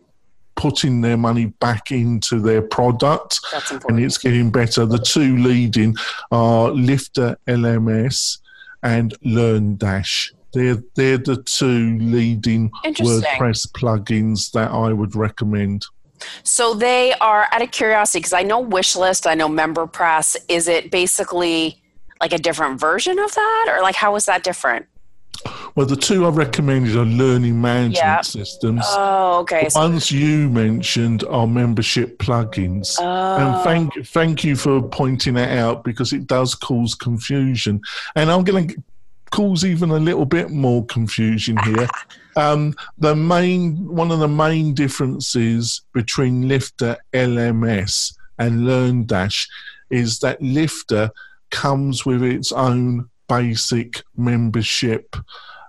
putting 0.58 1.00
their 1.00 1.16
money 1.16 1.46
back 1.60 1.92
into 1.92 2.40
their 2.40 2.60
product 2.60 3.40
and 3.88 4.00
it's 4.00 4.18
getting 4.18 4.50
better. 4.50 4.84
The 4.84 4.98
two 4.98 5.36
leading 5.38 5.96
are 6.32 6.70
Lifter 6.70 7.38
LMS 7.46 8.38
and 8.82 9.14
LearnDash. 9.24 10.32
They're, 10.52 10.82
they're 10.96 11.18
the 11.18 11.42
two 11.44 11.98
leading 11.98 12.70
WordPress 12.84 13.68
plugins 13.70 14.50
that 14.52 14.72
I 14.72 14.92
would 14.92 15.14
recommend. 15.14 15.86
So 16.42 16.74
they 16.74 17.12
are 17.20 17.46
out 17.52 17.62
of 17.62 17.70
curiosity 17.70 18.18
because 18.18 18.32
I 18.32 18.42
know 18.42 18.64
Wishlist, 18.64 19.30
I 19.30 19.34
know 19.34 19.48
MemberPress. 19.48 20.36
Is 20.48 20.66
it 20.66 20.90
basically 20.90 21.80
like 22.20 22.32
a 22.32 22.38
different 22.38 22.80
version 22.80 23.20
of 23.20 23.32
that, 23.32 23.66
or 23.70 23.80
like 23.80 23.94
how 23.94 24.16
is 24.16 24.26
that 24.26 24.42
different? 24.42 24.86
Well, 25.74 25.86
the 25.86 25.96
two 25.96 26.26
I 26.26 26.30
recommended 26.30 26.96
are 26.96 27.04
learning 27.04 27.60
management 27.60 28.26
systems. 28.26 28.82
Oh, 28.88 29.40
okay. 29.40 29.68
The 29.68 29.78
ones 29.78 30.10
you 30.10 30.48
mentioned 30.48 31.22
are 31.24 31.46
membership 31.46 32.18
plugins. 32.18 32.96
Oh. 32.98 33.36
And 33.36 33.64
thank 33.64 34.06
thank 34.08 34.42
you 34.42 34.56
for 34.56 34.82
pointing 34.82 35.34
that 35.34 35.56
out 35.56 35.84
because 35.84 36.12
it 36.12 36.26
does 36.26 36.54
cause 36.54 36.94
confusion. 36.94 37.80
And 38.16 38.30
I'm 38.30 38.42
going 38.42 38.68
to 38.68 38.82
cause 39.30 39.64
even 39.64 39.90
a 39.90 39.98
little 39.98 40.24
bit 40.24 40.50
more 40.50 40.84
confusion 40.86 41.56
here. 41.58 41.88
um, 42.36 42.74
the 42.98 43.14
main 43.14 43.86
one 43.86 44.10
of 44.10 44.18
the 44.18 44.28
main 44.28 44.74
differences 44.74 45.82
between 45.92 46.48
Lifter 46.48 46.96
LMS 47.12 48.14
and 48.38 48.60
LearnDash 48.60 49.48
is 49.90 50.18
that 50.20 50.42
Lifter 50.42 51.10
comes 51.50 52.04
with 52.04 52.22
its 52.22 52.52
own 52.52 53.08
basic 53.28 54.02
membership 54.16 55.16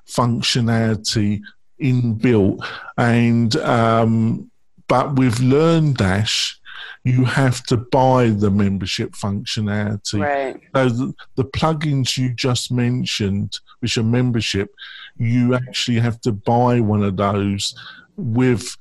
functionality 0.08 1.42
inbuilt. 1.82 2.66
And 2.98 3.56
um, 3.58 4.50
but 4.88 5.16
with 5.16 5.36
LearnDash, 5.36 6.56
you 7.04 7.26
have 7.26 7.64
to 7.64 7.78
buy 7.78 8.30
the 8.30 8.50
membership 8.50 9.12
functionality. 9.14 10.20
Right. 10.20 10.60
So 10.76 10.90
the, 10.90 11.14
the 11.36 11.46
plugins 11.46 12.18
you 12.18 12.34
just 12.34 12.72
mentioned, 12.72 13.60
which 13.80 13.98
are 13.98 14.04
membership, 14.04 14.74
you 15.18 15.56
actually 15.56 16.00
have 16.00 16.20
to 16.22 16.32
buy 16.32 16.80
one 16.80 17.04
of 17.04 17.18
those 17.18 17.76
with 18.18 18.76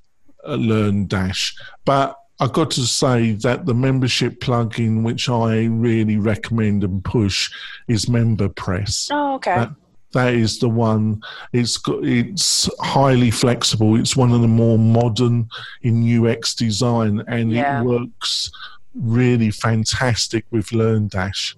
LearnDash. 0.47 1.55
But 1.85 2.18
I've 2.41 2.53
got 2.53 2.71
to 2.73 2.87
say 2.87 3.33
that 3.33 3.67
the 3.67 3.75
membership 3.75 4.41
plugin, 4.41 5.03
which 5.03 5.29
I 5.29 5.65
really 5.65 6.17
recommend 6.17 6.85
and 6.85 7.05
push, 7.05 7.51
is 7.89 8.07
MemberPress. 8.07 9.09
Oh, 9.11 9.35
okay. 9.35 9.57
That, 9.57 9.71
that 10.13 10.35
is 10.35 10.59
the 10.59 10.69
one. 10.69 11.21
It's 11.53 11.77
got, 11.77 12.05
it's 12.05 12.71
highly 12.81 13.31
flexible. 13.31 13.99
It's 13.99 14.17
one 14.17 14.33
of 14.33 14.41
the 14.41 14.49
more 14.49 14.79
modern 14.79 15.49
in 15.83 16.27
UX 16.27 16.55
design, 16.55 17.23
and 17.27 17.51
yeah. 17.51 17.81
it 17.81 17.85
works 17.85 18.51
really 18.95 19.51
fantastic 19.51 20.45
with 20.51 20.69
LearnDash. 20.69 21.57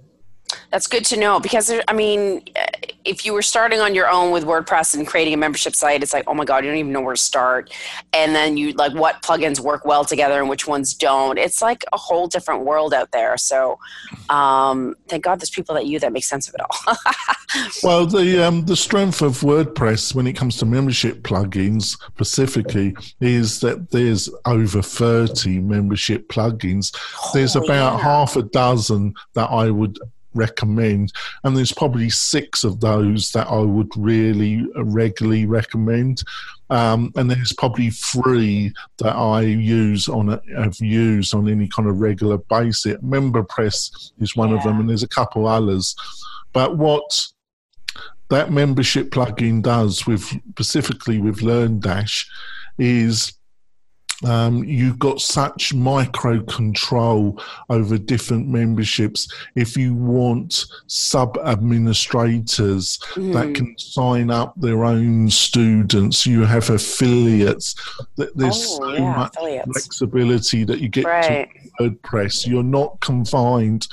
That's 0.71 0.87
good 0.87 1.05
to 1.07 1.17
know 1.17 1.41
because 1.41 1.73
I 1.89 1.93
mean, 1.93 2.43
if 3.05 3.25
you 3.25 3.33
were 3.33 3.43
starting 3.43 3.81
on 3.81 3.95
your 3.95 4.09
own 4.09 4.31
with 4.31 4.45
WordPress 4.45 4.95
and 4.95 5.07
creating 5.07 5.35
a 5.35 5.37
membership 5.37 5.75
site, 5.75 6.03
it's 6.03 6.13
like, 6.13 6.25
oh 6.27 6.35
my 6.35 6.45
god, 6.45 6.65
you 6.65 6.71
don't 6.71 6.79
even 6.79 6.93
know 6.93 7.01
where 7.01 7.15
to 7.15 7.21
start. 7.21 7.73
And 8.13 8.35
then 8.35 8.57
you 8.57 8.73
like 8.73 8.93
what 8.93 9.23
plugins 9.23 9.61
work 9.61 9.85
well 9.85 10.05
together 10.05 10.41
and 10.41 10.49
which 10.49 10.67
ones 10.67 10.95
don't. 10.95 11.39
It's 11.39 11.63
like 11.63 11.85
a 11.93 11.97
whole 11.97 12.27
different 12.27 12.65
world 12.65 12.95
out 12.95 13.11
there. 13.13 13.37
So, 13.37 13.79
um, 14.29 14.95
thank 15.09 15.25
God 15.25 15.41
there's 15.41 15.51
people 15.51 15.75
like 15.75 15.87
you 15.87 15.99
that 16.01 16.13
make 16.13 16.25
sense 16.25 16.49
of 16.49 16.55
it 16.55 16.61
all. 16.61 16.97
well, 17.83 18.07
the 18.07 18.47
um, 18.47 18.65
the 18.67 18.77
strength 18.77 19.23
of 19.23 19.41
WordPress 19.41 20.15
when 20.15 20.27
it 20.27 20.35
comes 20.35 20.57
to 20.59 20.67
membership 20.67 21.23
plugins 21.23 21.97
specifically 22.13 22.97
is 23.21 23.61
that 23.61 23.91
there's 23.91 24.29
over 24.45 24.83
thirty 24.83 25.59
membership 25.59 26.29
plugins. 26.29 26.97
There's 27.33 27.57
about 27.57 27.97
yeah. 27.97 27.99
half 27.99 28.37
a 28.37 28.43
dozen 28.43 29.15
that 29.35 29.51
I 29.51 29.71
would 29.71 29.99
recommend, 30.35 31.13
and 31.45 31.57
there's 31.57 31.73
probably 31.73 32.11
six 32.11 32.65
of 32.65 32.81
those 32.81 33.33
that 33.33 33.49
I 33.49 33.61
would 33.61 33.91
really 33.97 34.67
regularly 34.77 35.47
recommend. 35.47 36.23
Um, 36.71 37.13
and 37.17 37.29
there's 37.29 37.53
probably 37.53 37.91
three 37.91 38.73
that 38.99 39.17
I 39.17 39.41
use 39.43 40.09
on 40.09 40.29
a, 40.29 40.41
have 40.57 40.79
used 40.79 41.35
on 41.35 41.49
any 41.49 41.67
kind 41.67 41.89
of 41.89 42.01
regular 42.01 42.39
basis. 42.39 42.97
MemberPress 42.99 44.13
is 44.21 44.37
one 44.37 44.51
yeah. 44.51 44.59
of 44.59 44.63
them, 44.63 44.79
and 44.79 44.89
there's 44.89 45.03
a 45.03 45.09
couple 45.09 45.47
others. 45.47 45.97
But 46.53 46.79
what 46.79 47.27
that 48.29 48.53
membership 48.53 49.11
plugin 49.11 49.63
does 49.63 50.07
with 50.07 50.25
specifically 50.51 51.21
with 51.21 51.41
LearnDash 51.41 52.27
is 52.79 53.33
um, 54.25 54.65
you've 54.65 54.99
got 54.99 55.21
such 55.21 55.73
micro 55.73 56.43
control 56.43 57.41
over 57.69 57.97
different 57.97 58.49
memberships. 58.49 59.29
If 59.55 59.77
you 59.77 59.95
want 59.95 60.67
sub 60.87 61.39
administrators 61.45 62.99
mm. 63.15 63.33
that 63.33 63.55
can 63.55 63.77
sign 63.79 64.31
up 64.31 64.55
their 64.57 64.85
own 64.85 65.31
students, 65.31 66.27
you 66.27 66.45
have 66.45 66.69
affiliates. 66.71 67.75
There's 68.17 68.33
oh, 68.39 68.79
so 68.79 68.93
yeah, 68.93 69.17
much 69.17 69.37
affiliates. 69.37 69.73
flexibility 69.73 70.65
that 70.65 70.81
you 70.81 70.89
get 70.89 71.05
right. 71.07 71.49
to 71.79 71.91
WordPress. 71.91 72.47
You're 72.47 72.63
not 72.63 73.01
confined 73.01 73.89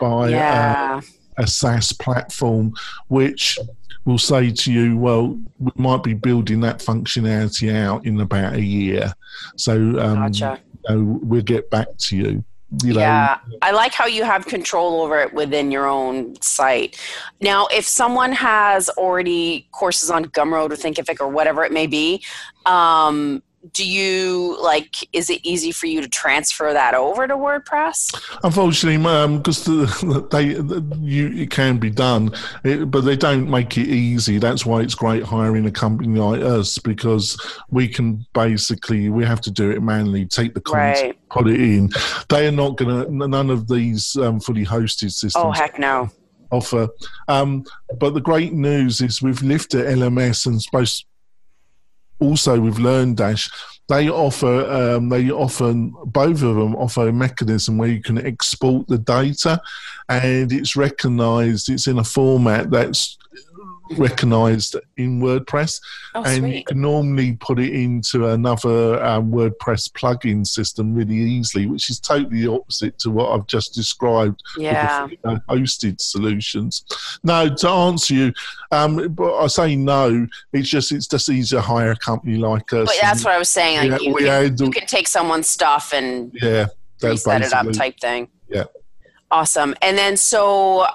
by 0.00 0.26
uh, 0.26 0.28
yeah. 0.28 1.00
uh, 1.02 1.42
a 1.42 1.46
SaaS 1.46 1.92
platform, 1.92 2.74
which 3.08 3.58
will 4.04 4.18
say 4.18 4.50
to 4.50 4.72
you, 4.72 4.96
well, 4.96 5.38
we 5.58 5.72
might 5.76 6.02
be 6.02 6.14
building 6.14 6.60
that 6.60 6.80
functionality 6.80 7.74
out 7.74 8.04
in 8.06 8.20
about 8.20 8.54
a 8.54 8.62
year. 8.62 9.12
So 9.56 9.74
um, 9.74 10.32
gotcha. 10.32 10.60
you 10.88 10.96
know, 10.96 11.18
we'll 11.22 11.42
get 11.42 11.70
back 11.70 11.88
to 11.96 12.16
you. 12.16 12.44
You 12.82 12.94
know, 12.94 13.00
yeah, 13.00 13.38
I 13.62 13.70
like 13.70 13.92
how 13.92 14.06
you 14.06 14.24
have 14.24 14.46
control 14.46 15.02
over 15.02 15.20
it 15.20 15.32
within 15.32 15.70
your 15.70 15.86
own 15.86 16.40
site. 16.40 17.00
Now, 17.40 17.68
if 17.68 17.84
someone 17.84 18.32
has 18.32 18.88
already 18.90 19.68
courses 19.70 20.10
on 20.10 20.24
Gumroad 20.24 20.72
or 20.72 20.76
Thinkific 20.76 21.20
or 21.20 21.28
whatever 21.28 21.64
it 21.64 21.70
may 21.70 21.86
be, 21.86 22.24
um, 22.66 23.44
do 23.72 23.88
you 23.88 24.58
like 24.62 25.08
is 25.12 25.30
it 25.30 25.40
easy 25.42 25.72
for 25.72 25.86
you 25.86 26.00
to 26.00 26.08
transfer 26.08 26.72
that 26.72 26.94
over 26.94 27.26
to 27.26 27.34
wordpress? 27.34 28.14
Unfortunately 28.42 28.98
because 28.98 29.66
um, 29.68 30.28
they 30.30 30.54
the, 30.54 30.98
you 31.00 31.28
it 31.28 31.50
can 31.50 31.78
be 31.78 31.90
done 31.90 32.30
it, 32.62 32.90
but 32.90 33.02
they 33.02 33.16
don't 33.16 33.48
make 33.48 33.76
it 33.78 33.88
easy. 33.88 34.38
That's 34.38 34.66
why 34.66 34.80
it's 34.80 34.94
great 34.94 35.22
hiring 35.22 35.66
a 35.66 35.70
company 35.70 36.18
like 36.18 36.42
us 36.42 36.78
because 36.78 37.40
we 37.70 37.88
can 37.88 38.26
basically 38.34 39.08
we 39.08 39.24
have 39.24 39.40
to 39.42 39.50
do 39.50 39.70
it 39.70 39.82
manually 39.82 40.26
take 40.26 40.54
the 40.54 40.60
content 40.60 41.16
right. 41.16 41.28
put 41.30 41.48
it 41.48 41.60
in. 41.60 41.90
They 42.28 42.46
are 42.46 42.52
not 42.52 42.76
gonna 42.76 43.08
none 43.08 43.50
of 43.50 43.68
these 43.68 44.16
um, 44.16 44.40
fully 44.40 44.64
hosted 44.64 45.12
systems 45.12 45.36
oh 45.36 45.52
heck 45.52 45.78
no. 45.78 46.10
offer. 46.50 46.88
Um, 47.28 47.64
but 47.98 48.14
the 48.14 48.20
great 48.20 48.52
news 48.52 49.00
is 49.00 49.22
with 49.22 49.42
lifter 49.42 49.84
lms 49.84 50.46
and 50.46 50.60
supposed 50.60 51.06
also 52.20 52.60
with 52.60 52.76
LearnDash, 52.76 53.50
they 53.88 54.08
offer 54.08 54.64
um, 54.70 55.10
they 55.10 55.30
offer 55.30 55.72
both 56.06 56.42
of 56.42 56.56
them 56.56 56.74
offer 56.76 57.08
a 57.08 57.12
mechanism 57.12 57.76
where 57.76 57.90
you 57.90 58.00
can 58.00 58.24
export 58.26 58.86
the 58.88 58.98
data, 58.98 59.60
and 60.08 60.50
it's 60.52 60.74
recognised. 60.74 61.68
It's 61.68 61.86
in 61.86 61.98
a 61.98 62.04
format 62.04 62.70
that's 62.70 63.18
recognized 63.92 64.76
in 64.96 65.20
WordPress, 65.20 65.80
Oh, 66.14 66.22
and 66.24 66.38
sweet. 66.38 66.56
you 66.56 66.64
can 66.64 66.80
normally 66.80 67.34
put 67.34 67.58
it 67.58 67.72
into 67.72 68.28
another 68.28 69.02
um, 69.04 69.30
WordPress 69.32 69.90
plugin 69.92 70.46
system 70.46 70.94
really 70.94 71.16
easily, 71.16 71.66
which 71.66 71.90
is 71.90 71.98
totally 72.00 72.46
opposite 72.46 72.98
to 73.00 73.10
what 73.10 73.30
I've 73.30 73.46
just 73.46 73.74
described 73.74 74.42
Yeah. 74.56 75.04
with 75.04 75.20
the 75.22 75.30
you 75.30 75.34
know, 75.36 75.40
hosted 75.48 76.00
solutions. 76.00 76.84
No, 77.24 77.54
to 77.54 77.68
answer 77.68 78.14
you, 78.14 78.32
um, 78.70 79.08
but 79.12 79.36
I 79.38 79.46
say 79.48 79.76
no. 79.76 80.26
It's 80.52 80.68
just 80.68 80.92
it's 80.92 81.06
just 81.06 81.28
easier 81.28 81.58
to 81.60 81.62
hire 81.66 81.92
a 81.92 81.96
company 81.96 82.36
like 82.36 82.72
us. 82.72 82.88
But 82.88 82.96
that's 83.00 83.24
what 83.24 83.34
I 83.34 83.38
was 83.38 83.48
saying. 83.48 83.90
Like 83.90 84.00
yeah, 84.00 84.08
you, 84.08 84.14
we 84.14 84.24
can, 84.24 84.56
you 84.58 84.70
can 84.70 84.86
take 84.86 85.08
someone's 85.08 85.48
stuff 85.48 85.92
and 85.92 86.32
yeah, 86.40 86.66
that's 87.00 87.26
reset 87.26 87.42
it 87.42 87.52
up 87.52 87.70
type 87.72 87.98
thing. 88.00 88.28
Yeah. 88.48 88.64
Awesome. 89.34 89.74
And 89.82 89.98
then 89.98 90.16
so 90.16 90.86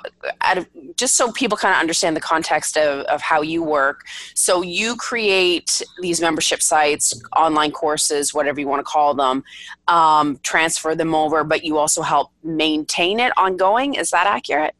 just 0.96 1.18
so 1.18 1.30
people 1.34 1.58
kind 1.58 1.76
of 1.76 1.82
understand 1.82 2.16
the 2.16 2.22
context 2.22 2.78
of, 2.78 3.02
of 3.08 3.22
how 3.22 3.42
you 3.42 3.62
work. 3.62 4.06
So 4.34 4.62
you 4.62 4.96
create 4.96 5.82
these 6.00 6.22
membership 6.22 6.62
sites, 6.62 7.22
online 7.36 7.74
courses, 7.74 8.34
whatever 8.34 8.62
you 8.62 8.68
want 8.70 8.80
to 8.80 8.90
call 8.90 9.14
them, 9.14 9.44
um, 9.90 10.40
transfer 10.42 10.96
them 10.96 11.14
over, 11.14 11.44
but 11.44 11.66
you 11.66 11.78
also 11.78 12.02
help 12.02 12.32
maintain 12.42 13.20
it 13.20 13.34
ongoing. 13.36 13.96
Is 13.96 14.10
that 14.12 14.26
accurate? 14.26 14.74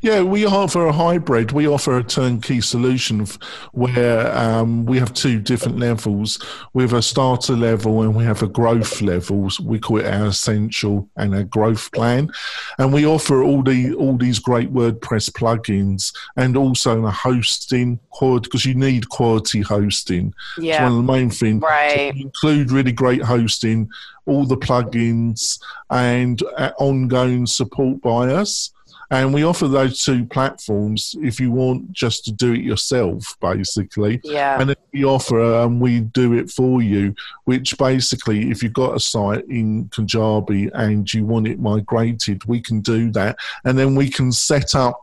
Yeah, 0.00 0.22
we 0.22 0.44
offer 0.46 0.86
a 0.86 0.92
hybrid. 0.92 1.52
We 1.52 1.66
offer 1.68 1.96
a 1.96 2.02
turnkey 2.04 2.60
solution 2.60 3.26
where 3.72 4.36
um, 4.36 4.84
we 4.86 4.98
have 4.98 5.14
two 5.14 5.40
different 5.40 5.78
levels. 5.78 6.38
We 6.72 6.82
have 6.82 6.92
a 6.92 7.02
starter 7.02 7.54
level 7.56 8.02
and 8.02 8.14
we 8.14 8.24
have 8.24 8.42
a 8.42 8.48
growth 8.48 9.00
level. 9.00 9.48
We 9.62 9.78
call 9.78 9.98
it 9.98 10.06
our 10.06 10.26
essential 10.26 11.08
and 11.16 11.34
our 11.34 11.44
growth 11.44 11.90
plan. 11.92 12.30
And 12.78 12.92
we 12.92 13.06
offer 13.06 13.42
all 13.42 13.62
the 13.62 13.94
all 13.94 14.16
these 14.16 14.38
great 14.38 14.72
WordPress 14.72 15.30
plugins 15.30 16.12
and 16.36 16.56
also 16.56 17.04
a 17.06 17.10
hosting 17.10 17.98
quality 18.10 18.44
because 18.44 18.64
you 18.66 18.74
need 18.74 19.08
quality 19.08 19.60
hosting. 19.60 20.34
It's 20.56 20.66
Yeah. 20.66 20.82
one 20.82 20.92
of 20.92 21.06
the 21.06 21.12
main 21.12 21.30
things. 21.30 21.62
Right. 21.62 22.10
So 22.10 22.14
we 22.14 22.22
include 22.22 22.70
really 22.70 22.92
great 22.92 23.22
hosting, 23.22 23.88
all 24.26 24.44
the 24.44 24.56
plugins, 24.56 25.58
and 25.90 26.42
uh, 26.56 26.72
ongoing 26.78 27.46
support 27.46 28.00
by 28.02 28.28
us. 28.32 28.70
And 29.10 29.32
we 29.32 29.44
offer 29.44 29.68
those 29.68 30.04
two 30.04 30.24
platforms 30.26 31.14
if 31.22 31.38
you 31.38 31.50
want 31.50 31.92
just 31.92 32.24
to 32.24 32.32
do 32.32 32.52
it 32.52 32.60
yourself, 32.60 33.36
basically. 33.40 34.20
Yeah. 34.24 34.60
And 34.60 34.70
then 34.70 34.76
we 34.92 35.04
offer 35.04 35.62
and 35.62 35.80
we 35.80 36.00
do 36.00 36.32
it 36.32 36.50
for 36.50 36.82
you, 36.82 37.14
which 37.44 37.78
basically, 37.78 38.50
if 38.50 38.62
you've 38.62 38.72
got 38.72 38.96
a 38.96 39.00
site 39.00 39.44
in 39.48 39.88
Kajabi 39.90 40.70
and 40.74 41.12
you 41.12 41.24
want 41.24 41.46
it 41.46 41.60
migrated, 41.60 42.44
we 42.46 42.60
can 42.60 42.80
do 42.80 43.10
that. 43.12 43.36
And 43.64 43.78
then 43.78 43.94
we 43.94 44.10
can 44.10 44.32
set 44.32 44.74
up 44.74 44.98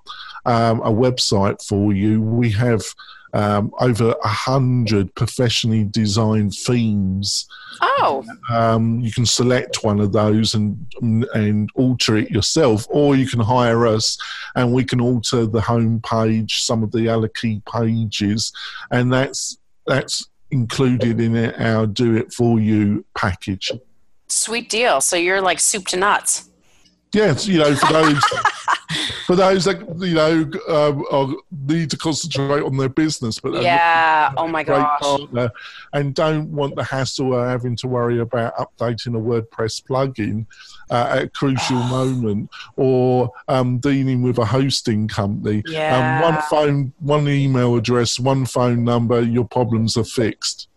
um, 0.45 0.81
a 0.81 0.91
website 0.91 1.65
for 1.65 1.93
you. 1.93 2.21
We 2.21 2.51
have 2.51 2.83
um, 3.33 3.71
over 3.79 4.15
a 4.23 4.27
hundred 4.27 5.13
professionally 5.15 5.83
designed 5.83 6.53
themes. 6.53 7.47
Oh, 7.81 8.23
Um, 8.51 8.99
you 8.99 9.11
can 9.11 9.25
select 9.25 9.83
one 9.83 9.99
of 9.99 10.11
those 10.11 10.53
and 10.53 10.77
and 11.33 11.69
alter 11.75 12.17
it 12.17 12.29
yourself, 12.29 12.85
or 12.89 13.15
you 13.15 13.27
can 13.27 13.39
hire 13.39 13.87
us, 13.87 14.17
and 14.55 14.71
we 14.73 14.83
can 14.83 15.01
alter 15.01 15.45
the 15.45 15.61
home 15.61 16.01
page, 16.01 16.61
some 16.61 16.83
of 16.83 16.91
the 16.91 17.09
other 17.09 17.27
key 17.27 17.61
pages, 17.71 18.53
and 18.91 19.11
that's 19.11 19.57
that's 19.87 20.27
included 20.51 21.19
in 21.19 21.35
our 21.55 21.87
do 21.87 22.15
it 22.15 22.31
for 22.31 22.59
you 22.59 23.03
package. 23.15 23.71
sweet 24.27 24.69
deal. 24.69 25.01
So 25.01 25.15
you're 25.15 25.41
like 25.41 25.59
soup 25.59 25.87
to 25.87 25.97
nuts. 25.97 26.49
Yes, 27.13 27.47
you 27.47 27.59
know, 27.59 27.75
for 27.75 27.93
those 27.93 28.23
for 29.25 29.35
those 29.35 29.65
that 29.65 29.79
you 29.99 30.13
know 30.15 31.05
um, 31.11 31.37
need 31.51 31.89
to 31.91 31.97
concentrate 31.97 32.63
on 32.63 32.77
their 32.77 32.89
business, 32.89 33.39
but 33.39 33.61
Yeah. 33.61 34.31
Oh 34.37 34.47
my 34.47 34.63
gosh. 34.63 35.01
partner 35.01 35.51
and 35.93 36.13
don't 36.13 36.51
want 36.51 36.75
the 36.75 36.83
hassle 36.83 37.35
of 37.35 37.47
having 37.47 37.75
to 37.77 37.87
worry 37.87 38.19
about 38.19 38.55
updating 38.55 39.15
a 39.15 39.19
WordPress 39.19 39.83
plugin 39.83 40.45
uh, 40.89 41.07
at 41.17 41.23
a 41.23 41.29
crucial 41.29 41.81
moment 41.83 42.49
or 42.75 43.31
um, 43.47 43.79
dealing 43.79 44.21
with 44.21 44.37
a 44.37 44.45
hosting 44.45 45.07
company. 45.07 45.63
Yeah. 45.67 46.21
Um, 46.23 46.33
one 46.33 46.41
phone, 46.49 46.93
one 46.99 47.27
email 47.27 47.75
address, 47.75 48.19
one 48.19 48.45
phone 48.45 48.83
number, 48.83 49.21
your 49.21 49.45
problems 49.45 49.97
are 49.97 50.03
fixed. 50.03 50.67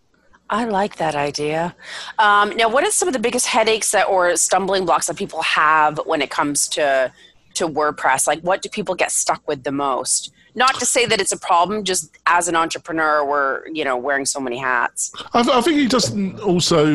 I 0.49 0.63
like 0.63 0.95
that 0.97 1.15
idea. 1.15 1.75
Um, 2.19 2.55
now, 2.55 2.69
what 2.69 2.83
are 2.85 2.91
some 2.91 3.09
of 3.09 3.13
the 3.13 3.19
biggest 3.19 3.47
headaches 3.47 3.91
that 3.91 4.07
or 4.07 4.35
stumbling 4.37 4.85
blocks 4.85 5.07
that 5.07 5.17
people 5.17 5.41
have 5.41 5.99
when 6.05 6.21
it 6.21 6.29
comes 6.29 6.67
to 6.69 7.11
to 7.57 7.67
WordPress? 7.67 8.27
Like, 8.27 8.41
what 8.41 8.61
do 8.61 8.69
people 8.69 8.95
get 8.95 9.11
stuck 9.11 9.47
with 9.47 9.63
the 9.63 9.71
most? 9.71 10.31
Not 10.55 10.79
to 10.79 10.85
say 10.85 11.05
that 11.05 11.21
it's 11.21 11.31
a 11.31 11.37
problem, 11.37 11.83
just 11.83 12.17
as 12.25 12.47
an 12.47 12.55
entrepreneur, 12.55 13.23
we're 13.23 13.67
you 13.67 13.83
know 13.83 13.95
wearing 13.95 14.25
so 14.25 14.39
many 14.39 14.57
hats. 14.57 15.11
I, 15.33 15.41
I 15.41 15.61
think 15.61 15.77
it 15.79 15.91
doesn't 15.91 16.39
also. 16.39 16.85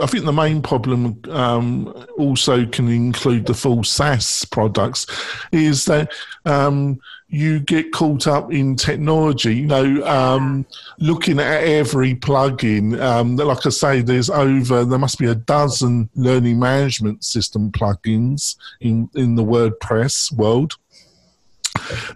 I 0.00 0.06
think 0.06 0.24
the 0.24 0.32
main 0.32 0.62
problem 0.62 1.20
um, 1.28 1.88
also 2.16 2.64
can 2.66 2.88
include 2.88 3.46
the 3.46 3.54
full 3.54 3.84
SaaS 3.84 4.44
products, 4.46 5.06
is 5.52 5.84
that 5.84 6.10
um, 6.46 7.00
you 7.30 7.60
get 7.60 7.92
caught 7.92 8.26
up 8.26 8.52
in 8.52 8.74
technology. 8.74 9.54
You 9.54 9.66
know, 9.66 10.06
um, 10.06 10.66
looking 10.98 11.38
at 11.38 11.62
every 11.62 12.14
plugin. 12.16 13.00
Um, 13.00 13.36
like 13.36 13.64
I 13.64 13.70
say, 13.70 14.02
there's 14.02 14.28
over 14.28 14.84
there 14.84 14.98
must 14.98 15.18
be 15.18 15.26
a 15.26 15.34
dozen 15.34 16.10
learning 16.14 16.58
management 16.58 17.24
system 17.24 17.70
plugins 17.70 18.56
in 18.80 19.08
in 19.14 19.36
the 19.36 19.44
WordPress 19.44 20.32
world. 20.32 20.74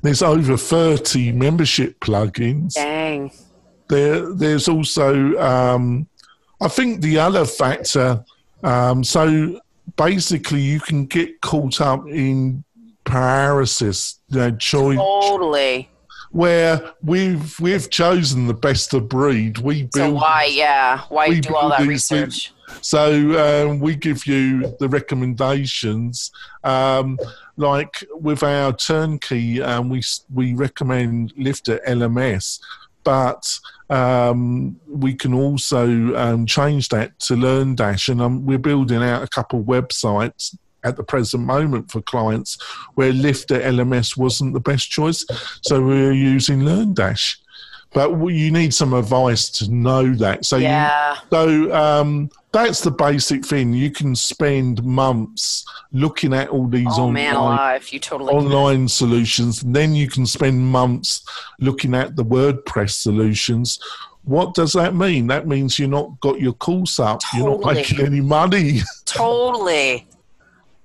There's 0.02 0.22
over 0.22 0.56
30 0.56 1.30
membership 1.32 2.00
plugins 2.00 2.74
Dang. 2.74 3.30
there 3.88 4.34
there's 4.34 4.68
also 4.68 5.38
um, 5.38 6.08
I 6.60 6.66
think 6.68 7.00
the 7.00 7.18
other 7.18 7.46
factor 7.46 8.24
um, 8.64 9.04
so 9.04 9.60
basically 9.96 10.60
you 10.60 10.80
can 10.80 11.06
get 11.06 11.40
caught 11.40 11.80
up 11.80 12.06
in 12.08 12.64
paralysis 13.04 14.20
you 14.28 14.38
know 14.38 14.50
choice 14.56 14.96
Totally. 14.98 15.88
where 16.30 16.92
we've 17.02 17.58
we've 17.60 17.88
chosen 17.90 18.46
the 18.46 18.54
best 18.54 18.92
of 18.94 19.08
breed 19.08 19.58
we 19.58 19.82
So 19.82 19.88
build 19.94 20.14
why, 20.14 20.44
yeah, 20.52 21.02
why 21.08 21.38
do 21.38 21.54
all 21.54 21.68
that 21.70 21.86
research? 21.86 22.52
so 22.80 23.68
um, 23.70 23.78
we 23.80 23.94
give 23.94 24.26
you 24.26 24.74
the 24.80 24.88
recommendations. 24.88 26.30
Um, 26.64 27.18
like 27.56 28.04
with 28.14 28.42
our 28.42 28.72
turnkey, 28.72 29.62
um, 29.62 29.88
we 29.90 30.02
we 30.32 30.54
recommend 30.54 31.32
Lifter 31.36 31.80
LMS, 31.86 32.58
but 33.04 33.58
um, 33.90 34.80
we 34.88 35.14
can 35.14 35.34
also 35.34 36.16
um, 36.16 36.46
change 36.46 36.88
that 36.88 37.18
to 37.20 37.34
LearnDash, 37.34 38.08
and 38.08 38.20
um, 38.20 38.44
we're 38.44 38.58
building 38.58 39.02
out 39.02 39.22
a 39.22 39.28
couple 39.28 39.60
of 39.60 39.66
websites 39.66 40.56
at 40.84 40.96
the 40.96 41.02
present 41.02 41.44
moment 41.44 41.90
for 41.90 42.00
clients 42.02 42.60
where 42.94 43.12
Lifter 43.12 43.60
LMS 43.60 44.16
wasn't 44.16 44.54
the 44.54 44.60
best 44.60 44.90
choice, 44.90 45.24
so 45.62 45.82
we're 45.82 46.12
using 46.12 46.60
LearnDash. 46.60 47.36
But 47.92 48.10
you 48.26 48.50
need 48.50 48.74
some 48.74 48.92
advice 48.92 49.48
to 49.50 49.70
know 49.70 50.14
that. 50.14 50.44
So 50.44 50.56
you 50.56 51.20
so 51.30 51.72
um, 51.72 52.28
that's 52.52 52.80
the 52.80 52.90
basic 52.90 53.46
thing. 53.46 53.72
You 53.72 53.90
can 53.90 54.16
spend 54.16 54.82
months 54.84 55.64
looking 55.92 56.34
at 56.34 56.48
all 56.48 56.66
these 56.66 56.86
Oh 56.90 57.04
online, 57.04 57.80
totally. 58.00 58.32
online 58.32 58.88
solutions. 58.88 59.62
And 59.62 59.74
then 59.74 59.94
you 59.94 60.08
can 60.08 60.26
spend 60.26 60.60
months 60.60 61.24
looking 61.60 61.94
at 61.94 62.16
the 62.16 62.24
WordPress 62.24 62.90
solutions. 62.90 63.78
What 64.24 64.54
does 64.54 64.72
that 64.72 64.94
mean? 64.94 65.28
That 65.28 65.46
means 65.46 65.78
you're 65.78 65.88
not 65.88 66.18
got 66.20 66.40
your 66.40 66.54
course 66.54 66.98
up. 66.98 67.22
You're 67.34 67.58
not 67.60 67.74
making 67.74 68.00
any 68.00 68.20
money. 68.20 68.80
Totally. 69.04 70.06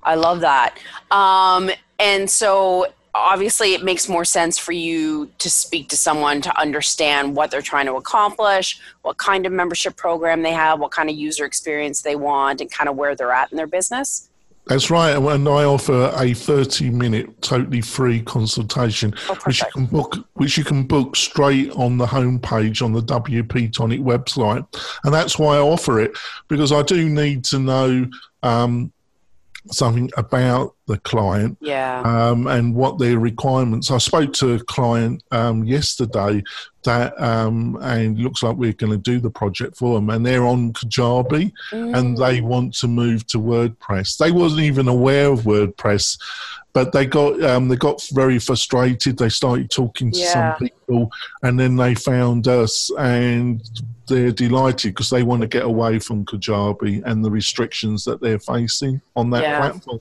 I 0.03 0.15
love 0.15 0.41
that. 0.41 0.77
Um, 1.11 1.69
and 1.99 2.29
so 2.29 2.87
obviously 3.13 3.73
it 3.73 3.83
makes 3.83 4.07
more 4.07 4.25
sense 4.25 4.57
for 4.57 4.71
you 4.71 5.29
to 5.39 5.49
speak 5.49 5.89
to 5.89 5.97
someone 5.97 6.41
to 6.41 6.59
understand 6.59 7.35
what 7.35 7.51
they're 7.51 7.61
trying 7.61 7.85
to 7.87 7.95
accomplish, 7.95 8.79
what 9.01 9.17
kind 9.17 9.45
of 9.45 9.51
membership 9.51 9.95
program 9.95 10.41
they 10.41 10.53
have, 10.53 10.79
what 10.79 10.91
kind 10.91 11.09
of 11.09 11.15
user 11.15 11.45
experience 11.45 12.01
they 12.01 12.15
want, 12.15 12.61
and 12.61 12.71
kind 12.71 12.89
of 12.89 12.95
where 12.95 13.15
they're 13.15 13.31
at 13.31 13.51
in 13.51 13.57
their 13.57 13.67
business. 13.67 14.29
That's 14.67 14.91
right. 14.91 15.17
And 15.17 15.49
I 15.49 15.63
offer 15.63 16.13
a 16.15 16.31
30 16.31 16.91
minute 16.91 17.41
totally 17.41 17.81
free 17.81 18.21
consultation, 18.21 19.15
Oh, 19.27 19.35
which 19.45 19.61
you 19.61 19.67
can 19.73 19.85
book, 19.87 20.15
which 20.33 20.59
you 20.59 20.63
can 20.63 20.83
book 20.83 21.15
straight 21.15 21.71
on 21.71 21.97
the 21.97 22.05
homepage 22.05 22.83
on 22.83 22.93
the 22.93 23.01
WP 23.01 23.73
Tonic 23.73 23.99
website. 24.01 24.63
And 25.03 25.13
that's 25.13 25.39
why 25.39 25.55
I 25.55 25.59
offer 25.59 25.99
it 25.99 26.15
because 26.49 26.71
I 26.71 26.83
do 26.83 27.09
need 27.09 27.43
to 27.45 27.57
know 27.57 28.07
um, 28.43 28.93
something 29.71 30.09
about 30.17 30.75
the 30.87 30.97
client 30.99 31.57
Yeah. 31.61 32.01
um, 32.01 32.47
and 32.47 32.75
what 32.75 32.97
their 32.97 33.19
requirements. 33.19 33.91
I 33.91 33.97
spoke 33.97 34.33
to 34.33 34.53
a 34.53 34.59
client 34.59 35.23
um, 35.31 35.63
yesterday 35.63 36.43
that, 36.83 37.19
um, 37.21 37.77
and 37.81 38.17
looks 38.19 38.41
like 38.41 38.55
we're 38.55 38.73
going 38.73 38.91
to 38.91 38.97
do 38.97 39.19
the 39.19 39.29
project 39.29 39.77
for 39.77 39.95
them, 39.95 40.09
and 40.09 40.25
they're 40.25 40.45
on 40.45 40.73
Kajabi 40.73 41.51
and 41.71 42.17
they 42.17 42.41
want 42.41 42.73
to 42.75 42.87
move 42.87 43.27
to 43.27 43.37
WordPress. 43.39 44.17
They 44.17 44.31
wasn't 44.31 44.61
even 44.61 44.87
aware 44.87 45.31
of 45.31 45.41
WordPress, 45.41 46.17
but 46.73 46.91
they 46.91 47.05
got 47.05 47.41
um, 47.43 47.67
they 47.67 47.75
got 47.75 48.01
very 48.13 48.39
frustrated. 48.39 49.17
They 49.17 49.29
started 49.29 49.69
talking 49.69 50.11
to 50.11 50.19
Yeah. 50.19 50.33
some 50.33 50.53
people, 50.67 51.09
and 51.43 51.59
then 51.59 51.75
they 51.75 51.95
found 51.95 52.47
us, 52.47 52.89
and 52.97 53.61
they're 54.07 54.31
delighted 54.31 54.93
because 54.93 55.09
they 55.09 55.23
want 55.23 55.41
to 55.41 55.47
get 55.47 55.63
away 55.63 55.99
from 55.99 56.25
Kajabi 56.25 57.03
and 57.05 57.23
the 57.23 57.29
restrictions 57.31 58.05
that 58.05 58.21
they're 58.21 58.39
facing 58.39 59.01
on 59.15 59.29
that 59.31 59.43
Yeah. 59.43 59.59
platform. 59.59 59.99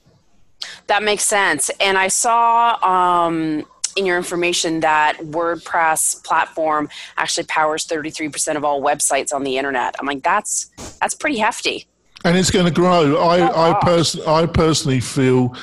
That 0.87 1.03
makes 1.03 1.25
sense. 1.25 1.71
And 1.81 1.99
I 1.99 2.09
saw 2.09 2.79
um, 3.27 3.65
in 3.97 4.07
your 4.07 4.17
information 4.17 4.81
that 4.81 5.17
WordPress 5.19 6.23
platform 6.25 6.89
actually 7.17 7.47
powers 7.47 7.87
33% 7.87 8.57
of 8.57 8.65
all 8.65 8.83
websites 8.83 9.33
on 9.33 9.45
the 9.45 9.57
internet. 9.59 9.95
I'm 9.99 10.07
like, 10.07 10.23
that's 10.23 10.71
that's 11.01 11.15
pretty 11.15 11.39
hefty. 11.39 11.87
and 12.25 12.37
it's 12.37 12.51
going 12.51 12.67
to 12.67 12.73
grow. 12.73 13.17
I, 13.19 13.41
Oh, 13.41 13.71
I, 13.73 13.81
pers- 13.85 14.21
I 14.27 14.47
personally 14.47 15.01
feel 15.01 15.55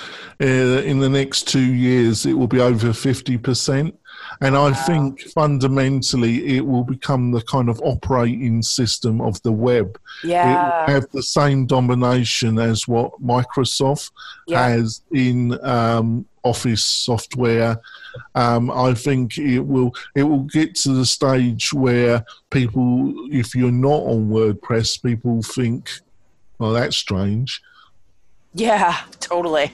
uh, 0.41 0.45
in 0.45 0.99
the 0.99 1.09
next 1.09 1.47
two 1.49 1.73
years 1.73 2.25
it 2.25 2.33
will 2.33 2.47
be 2.47 2.59
over 2.61 2.87
50%. 2.89 3.93
And 4.41 4.57
I 4.57 4.73
think 4.73 5.21
fundamentally 5.69 6.57
it 6.57 6.65
will 6.65 6.83
become 6.83 7.31
the 7.31 7.41
kind 7.41 7.69
of 7.69 7.79
operating 7.83 8.61
system 8.61 9.21
of 9.21 9.41
the 9.43 9.51
web. 9.51 9.97
It 10.23 10.29
Yeah. 10.29 10.85
will 10.87 10.93
have 10.93 11.05
the 11.11 11.23
same 11.23 11.65
domination 11.65 12.57
as 12.59 12.87
what 12.87 13.11
Microsoft 13.21 14.11
Yeah. 14.47 14.67
has 14.67 15.01
in 15.13 15.57
um, 15.65 16.25
Office 16.45 16.83
software. 16.83 17.81
Um, 18.35 18.71
I 18.71 18.93
think 18.93 19.37
it 19.37 19.59
will 19.59 19.93
it 20.15 20.23
will 20.23 20.43
get 20.43 20.75
to 20.75 20.93
the 20.93 21.05
stage 21.05 21.73
where 21.73 22.23
people, 22.51 23.13
if 23.31 23.53
you're 23.55 23.71
not 23.71 24.03
on 24.03 24.29
WordPress, 24.29 25.03
people 25.03 25.41
think, 25.41 25.89
well, 26.59 26.71
that's 26.71 26.95
strange. 26.95 27.61
Yeah, 28.53 28.97
totally. 29.19 29.65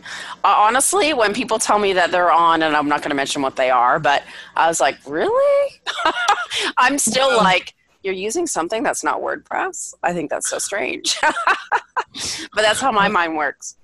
Uh, 0.44 0.56
honestly, 0.58 1.14
when 1.14 1.34
people 1.34 1.60
tell 1.60 1.78
me 1.78 1.94
that 1.94 2.12
they're 2.12 2.32
on, 2.32 2.64
and 2.64 2.76
I'm 2.76 2.90
not 2.90 3.02
going 3.02 3.12
to 3.12 3.16
mention 3.16 3.42
what 3.42 3.56
they 3.56 3.70
are, 3.70 4.00
but 4.00 4.24
I 4.56 4.68
was 4.68 4.82
like, 4.82 4.98
really? 5.06 5.82
I'm 6.78 6.98
still 6.98 7.38
like, 7.38 7.76
you're 8.04 8.14
using 8.14 8.48
something 8.48 8.84
that's 8.84 9.04
not 9.04 9.22
WordPress? 9.22 9.94
I 10.04 10.14
think 10.14 10.30
that's 10.30 10.50
so 10.50 10.58
strange. 10.58 11.18
but 11.22 12.56
that's 12.56 12.80
how 12.80 12.92
my 12.92 13.08
mind 13.08 13.36
works. 13.38 13.76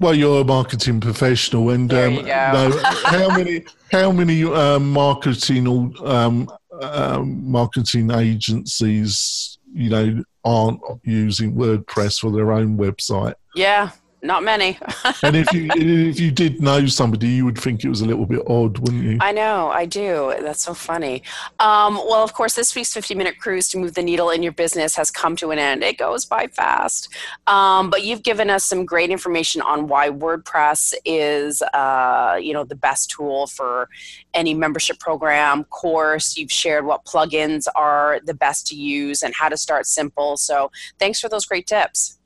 Well, 0.00 0.14
you're 0.14 0.40
a 0.40 0.44
marketing 0.44 1.00
professional, 1.00 1.70
and 1.70 1.92
um, 1.92 2.14
you 2.14 2.22
go. 2.22 2.26
no, 2.26 2.80
how 3.04 3.28
many 3.36 3.64
how 3.92 4.12
many 4.12 4.44
um, 4.44 4.90
marketing 4.90 5.94
um, 6.04 6.48
um, 6.80 7.50
marketing 7.50 8.10
agencies 8.10 9.58
you 9.74 9.90
know 9.90 10.24
aren't 10.44 10.80
using 11.02 11.54
WordPress 11.54 12.20
for 12.20 12.30
their 12.30 12.50
own 12.52 12.78
website? 12.78 13.34
Yeah, 13.54 13.90
not 14.24 14.42
many. 14.42 14.78
And 15.22 15.36
if 15.36 15.52
you 15.52 15.68
if 15.74 16.18
you 16.18 16.30
did 16.30 16.60
know 16.60 16.86
somebody, 16.86 17.28
you 17.28 17.44
would 17.44 17.58
think 17.58 17.84
it 17.84 17.88
was 17.88 18.00
a 18.00 18.06
little 18.06 18.26
bit 18.26 18.42
odd, 18.46 18.78
wouldn't 18.78 19.04
you? 19.04 19.18
I 19.20 19.32
know, 19.32 19.70
I 19.70 19.86
do. 19.86 20.34
That's 20.40 20.62
so 20.62 20.74
funny. 20.74 21.22
Um, 21.60 21.94
well, 21.94 22.22
of 22.24 22.32
course, 22.34 22.54
this 22.54 22.74
week's 22.74 22.92
50 22.92 23.14
minute 23.14 23.38
cruise 23.38 23.68
to 23.68 23.78
move 23.78 23.94
the 23.94 24.02
needle 24.02 24.30
in 24.30 24.42
your 24.42 24.52
business 24.52 24.96
has 24.96 25.10
come 25.10 25.36
to 25.36 25.50
an 25.50 25.58
end. 25.58 25.82
It 25.82 25.98
goes 25.98 26.24
by 26.24 26.48
fast. 26.48 27.08
Um, 27.46 27.90
but 27.90 28.04
you've 28.04 28.22
given 28.22 28.50
us 28.50 28.64
some 28.64 28.84
great 28.84 29.10
information 29.10 29.62
on 29.62 29.88
why 29.88 30.10
WordPress 30.10 30.94
is, 31.04 31.62
uh, 31.72 32.38
you 32.40 32.52
know, 32.52 32.64
the 32.64 32.76
best 32.76 33.10
tool 33.10 33.46
for 33.46 33.88
any 34.32 34.54
membership 34.54 34.98
program, 34.98 35.64
course. 35.64 36.36
You've 36.36 36.52
shared 36.52 36.84
what 36.84 37.04
plugins 37.04 37.66
are 37.74 38.20
the 38.24 38.34
best 38.34 38.66
to 38.68 38.74
use 38.74 39.22
and 39.22 39.34
how 39.34 39.48
to 39.48 39.56
start 39.56 39.86
simple. 39.86 40.36
So 40.36 40.70
thanks 40.98 41.20
for 41.20 41.28
those 41.28 41.46
great 41.46 41.66
tips. 41.66 42.18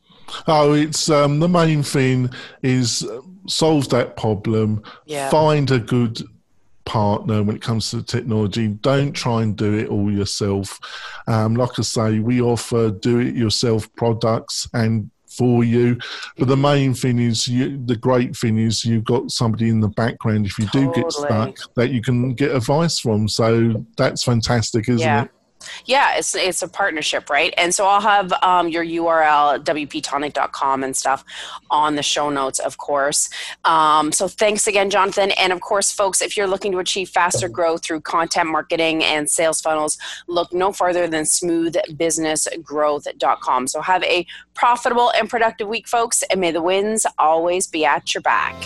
Oh, 0.47 0.73
it's 0.73 1.09
um, 1.11 1.41
the 1.41 1.49
main 1.49 1.83
thing 1.83 2.31
is 2.63 3.05
uh, 3.05 3.21
solve 3.47 3.89
that 3.91 4.17
problem. 4.17 4.83
Yeah. 5.07 5.31
Find 5.31 5.71
a 5.71 5.79
good 5.79 6.23
partner 6.85 7.43
when 7.43 7.57
it 7.57 7.63
comes 7.63 7.91
to 7.91 7.97
the 7.97 8.03
technology. 8.03 8.69
Don't 8.69 9.13
try 9.13 9.43
and 9.43 9.55
do 9.57 9.75
it 9.79 9.89
all 9.89 10.11
yourself. 10.11 10.79
Um, 11.27 11.55
like 11.55 11.79
I 11.79 11.83
say, 11.83 12.19
we 12.21 12.41
offer 12.41 12.91
do-it-yourself 12.91 13.95
products 13.95 14.69
and 14.73 15.11
for 15.29 15.63
you. 15.63 15.99
But 16.39 16.49
the 16.49 16.57
main 16.57 16.95
thing 16.95 17.19
is, 17.19 17.47
you, 17.47 17.81
the 17.85 17.97
great 17.97 18.35
thing 18.35 18.59
is, 18.59 18.85
you've 18.85 19.05
got 19.05 19.31
somebody 19.31 19.69
in 19.69 19.81
the 19.81 19.89
background. 19.89 20.47
If 20.47 20.59
you 20.59 20.67
do 20.73 20.91
get 20.95 21.13
stuck, 21.13 21.57
that 21.75 21.91
you 21.91 22.01
can 22.01 22.33
get 22.33 22.51
advice 22.57 22.99
from. 22.99 23.29
So 23.29 23.85
that's 23.97 24.25
fantastic, 24.25 24.89
isn't 24.89 25.01
Yeah. 25.01 25.25
it? 25.25 25.31
Yeah, 25.85 26.17
it's 26.17 26.35
it's 26.35 26.63
a 26.63 26.69
partnership, 26.69 27.29
right? 27.31 27.55
And 27.57 27.75
so 27.75 27.87
I'll 27.87 28.01
have 28.01 28.33
um, 28.43 28.69
your 28.69 28.85
URL 28.85 29.65
wptonic.com 29.65 30.85
and 30.85 30.95
stuff 30.97 31.25
on 31.71 31.97
the 31.97 32.03
show 32.03 32.31
notes, 32.31 32.59
of 32.59 32.79
course. 32.79 33.29
Um, 33.65 34.13
so 34.13 34.29
thanks 34.29 34.67
again, 34.67 34.89
Jonathan. 34.91 35.31
And 35.33 35.53
of 35.53 35.61
course, 35.61 35.93
folks, 35.93 36.23
if 36.23 36.37
you're 36.37 36.47
looking 36.47 36.73
to 36.73 36.79
achieve 36.79 37.09
faster 37.09 37.49
growth 37.49 37.85
through 37.85 38.03
content 38.03 38.51
marketing 38.51 39.03
and 39.05 39.31
sales 39.31 39.61
funnels, 39.61 39.99
look 40.27 40.53
no 40.53 40.73
further 40.73 41.07
than 41.07 41.23
smoothbusinessgrowth.com. 41.25 43.67
So 43.67 43.81
have 43.81 44.03
a 44.05 44.27
profitable 44.55 45.11
and 45.11 45.31
productive 45.31 45.69
week, 45.69 45.87
folks, 45.87 46.25
and 46.25 46.41
may 46.41 46.51
the 46.51 46.63
wins 46.63 47.07
always 47.19 47.67
be 47.67 47.85
at 47.85 48.15
your 48.15 48.23
back. 48.23 48.57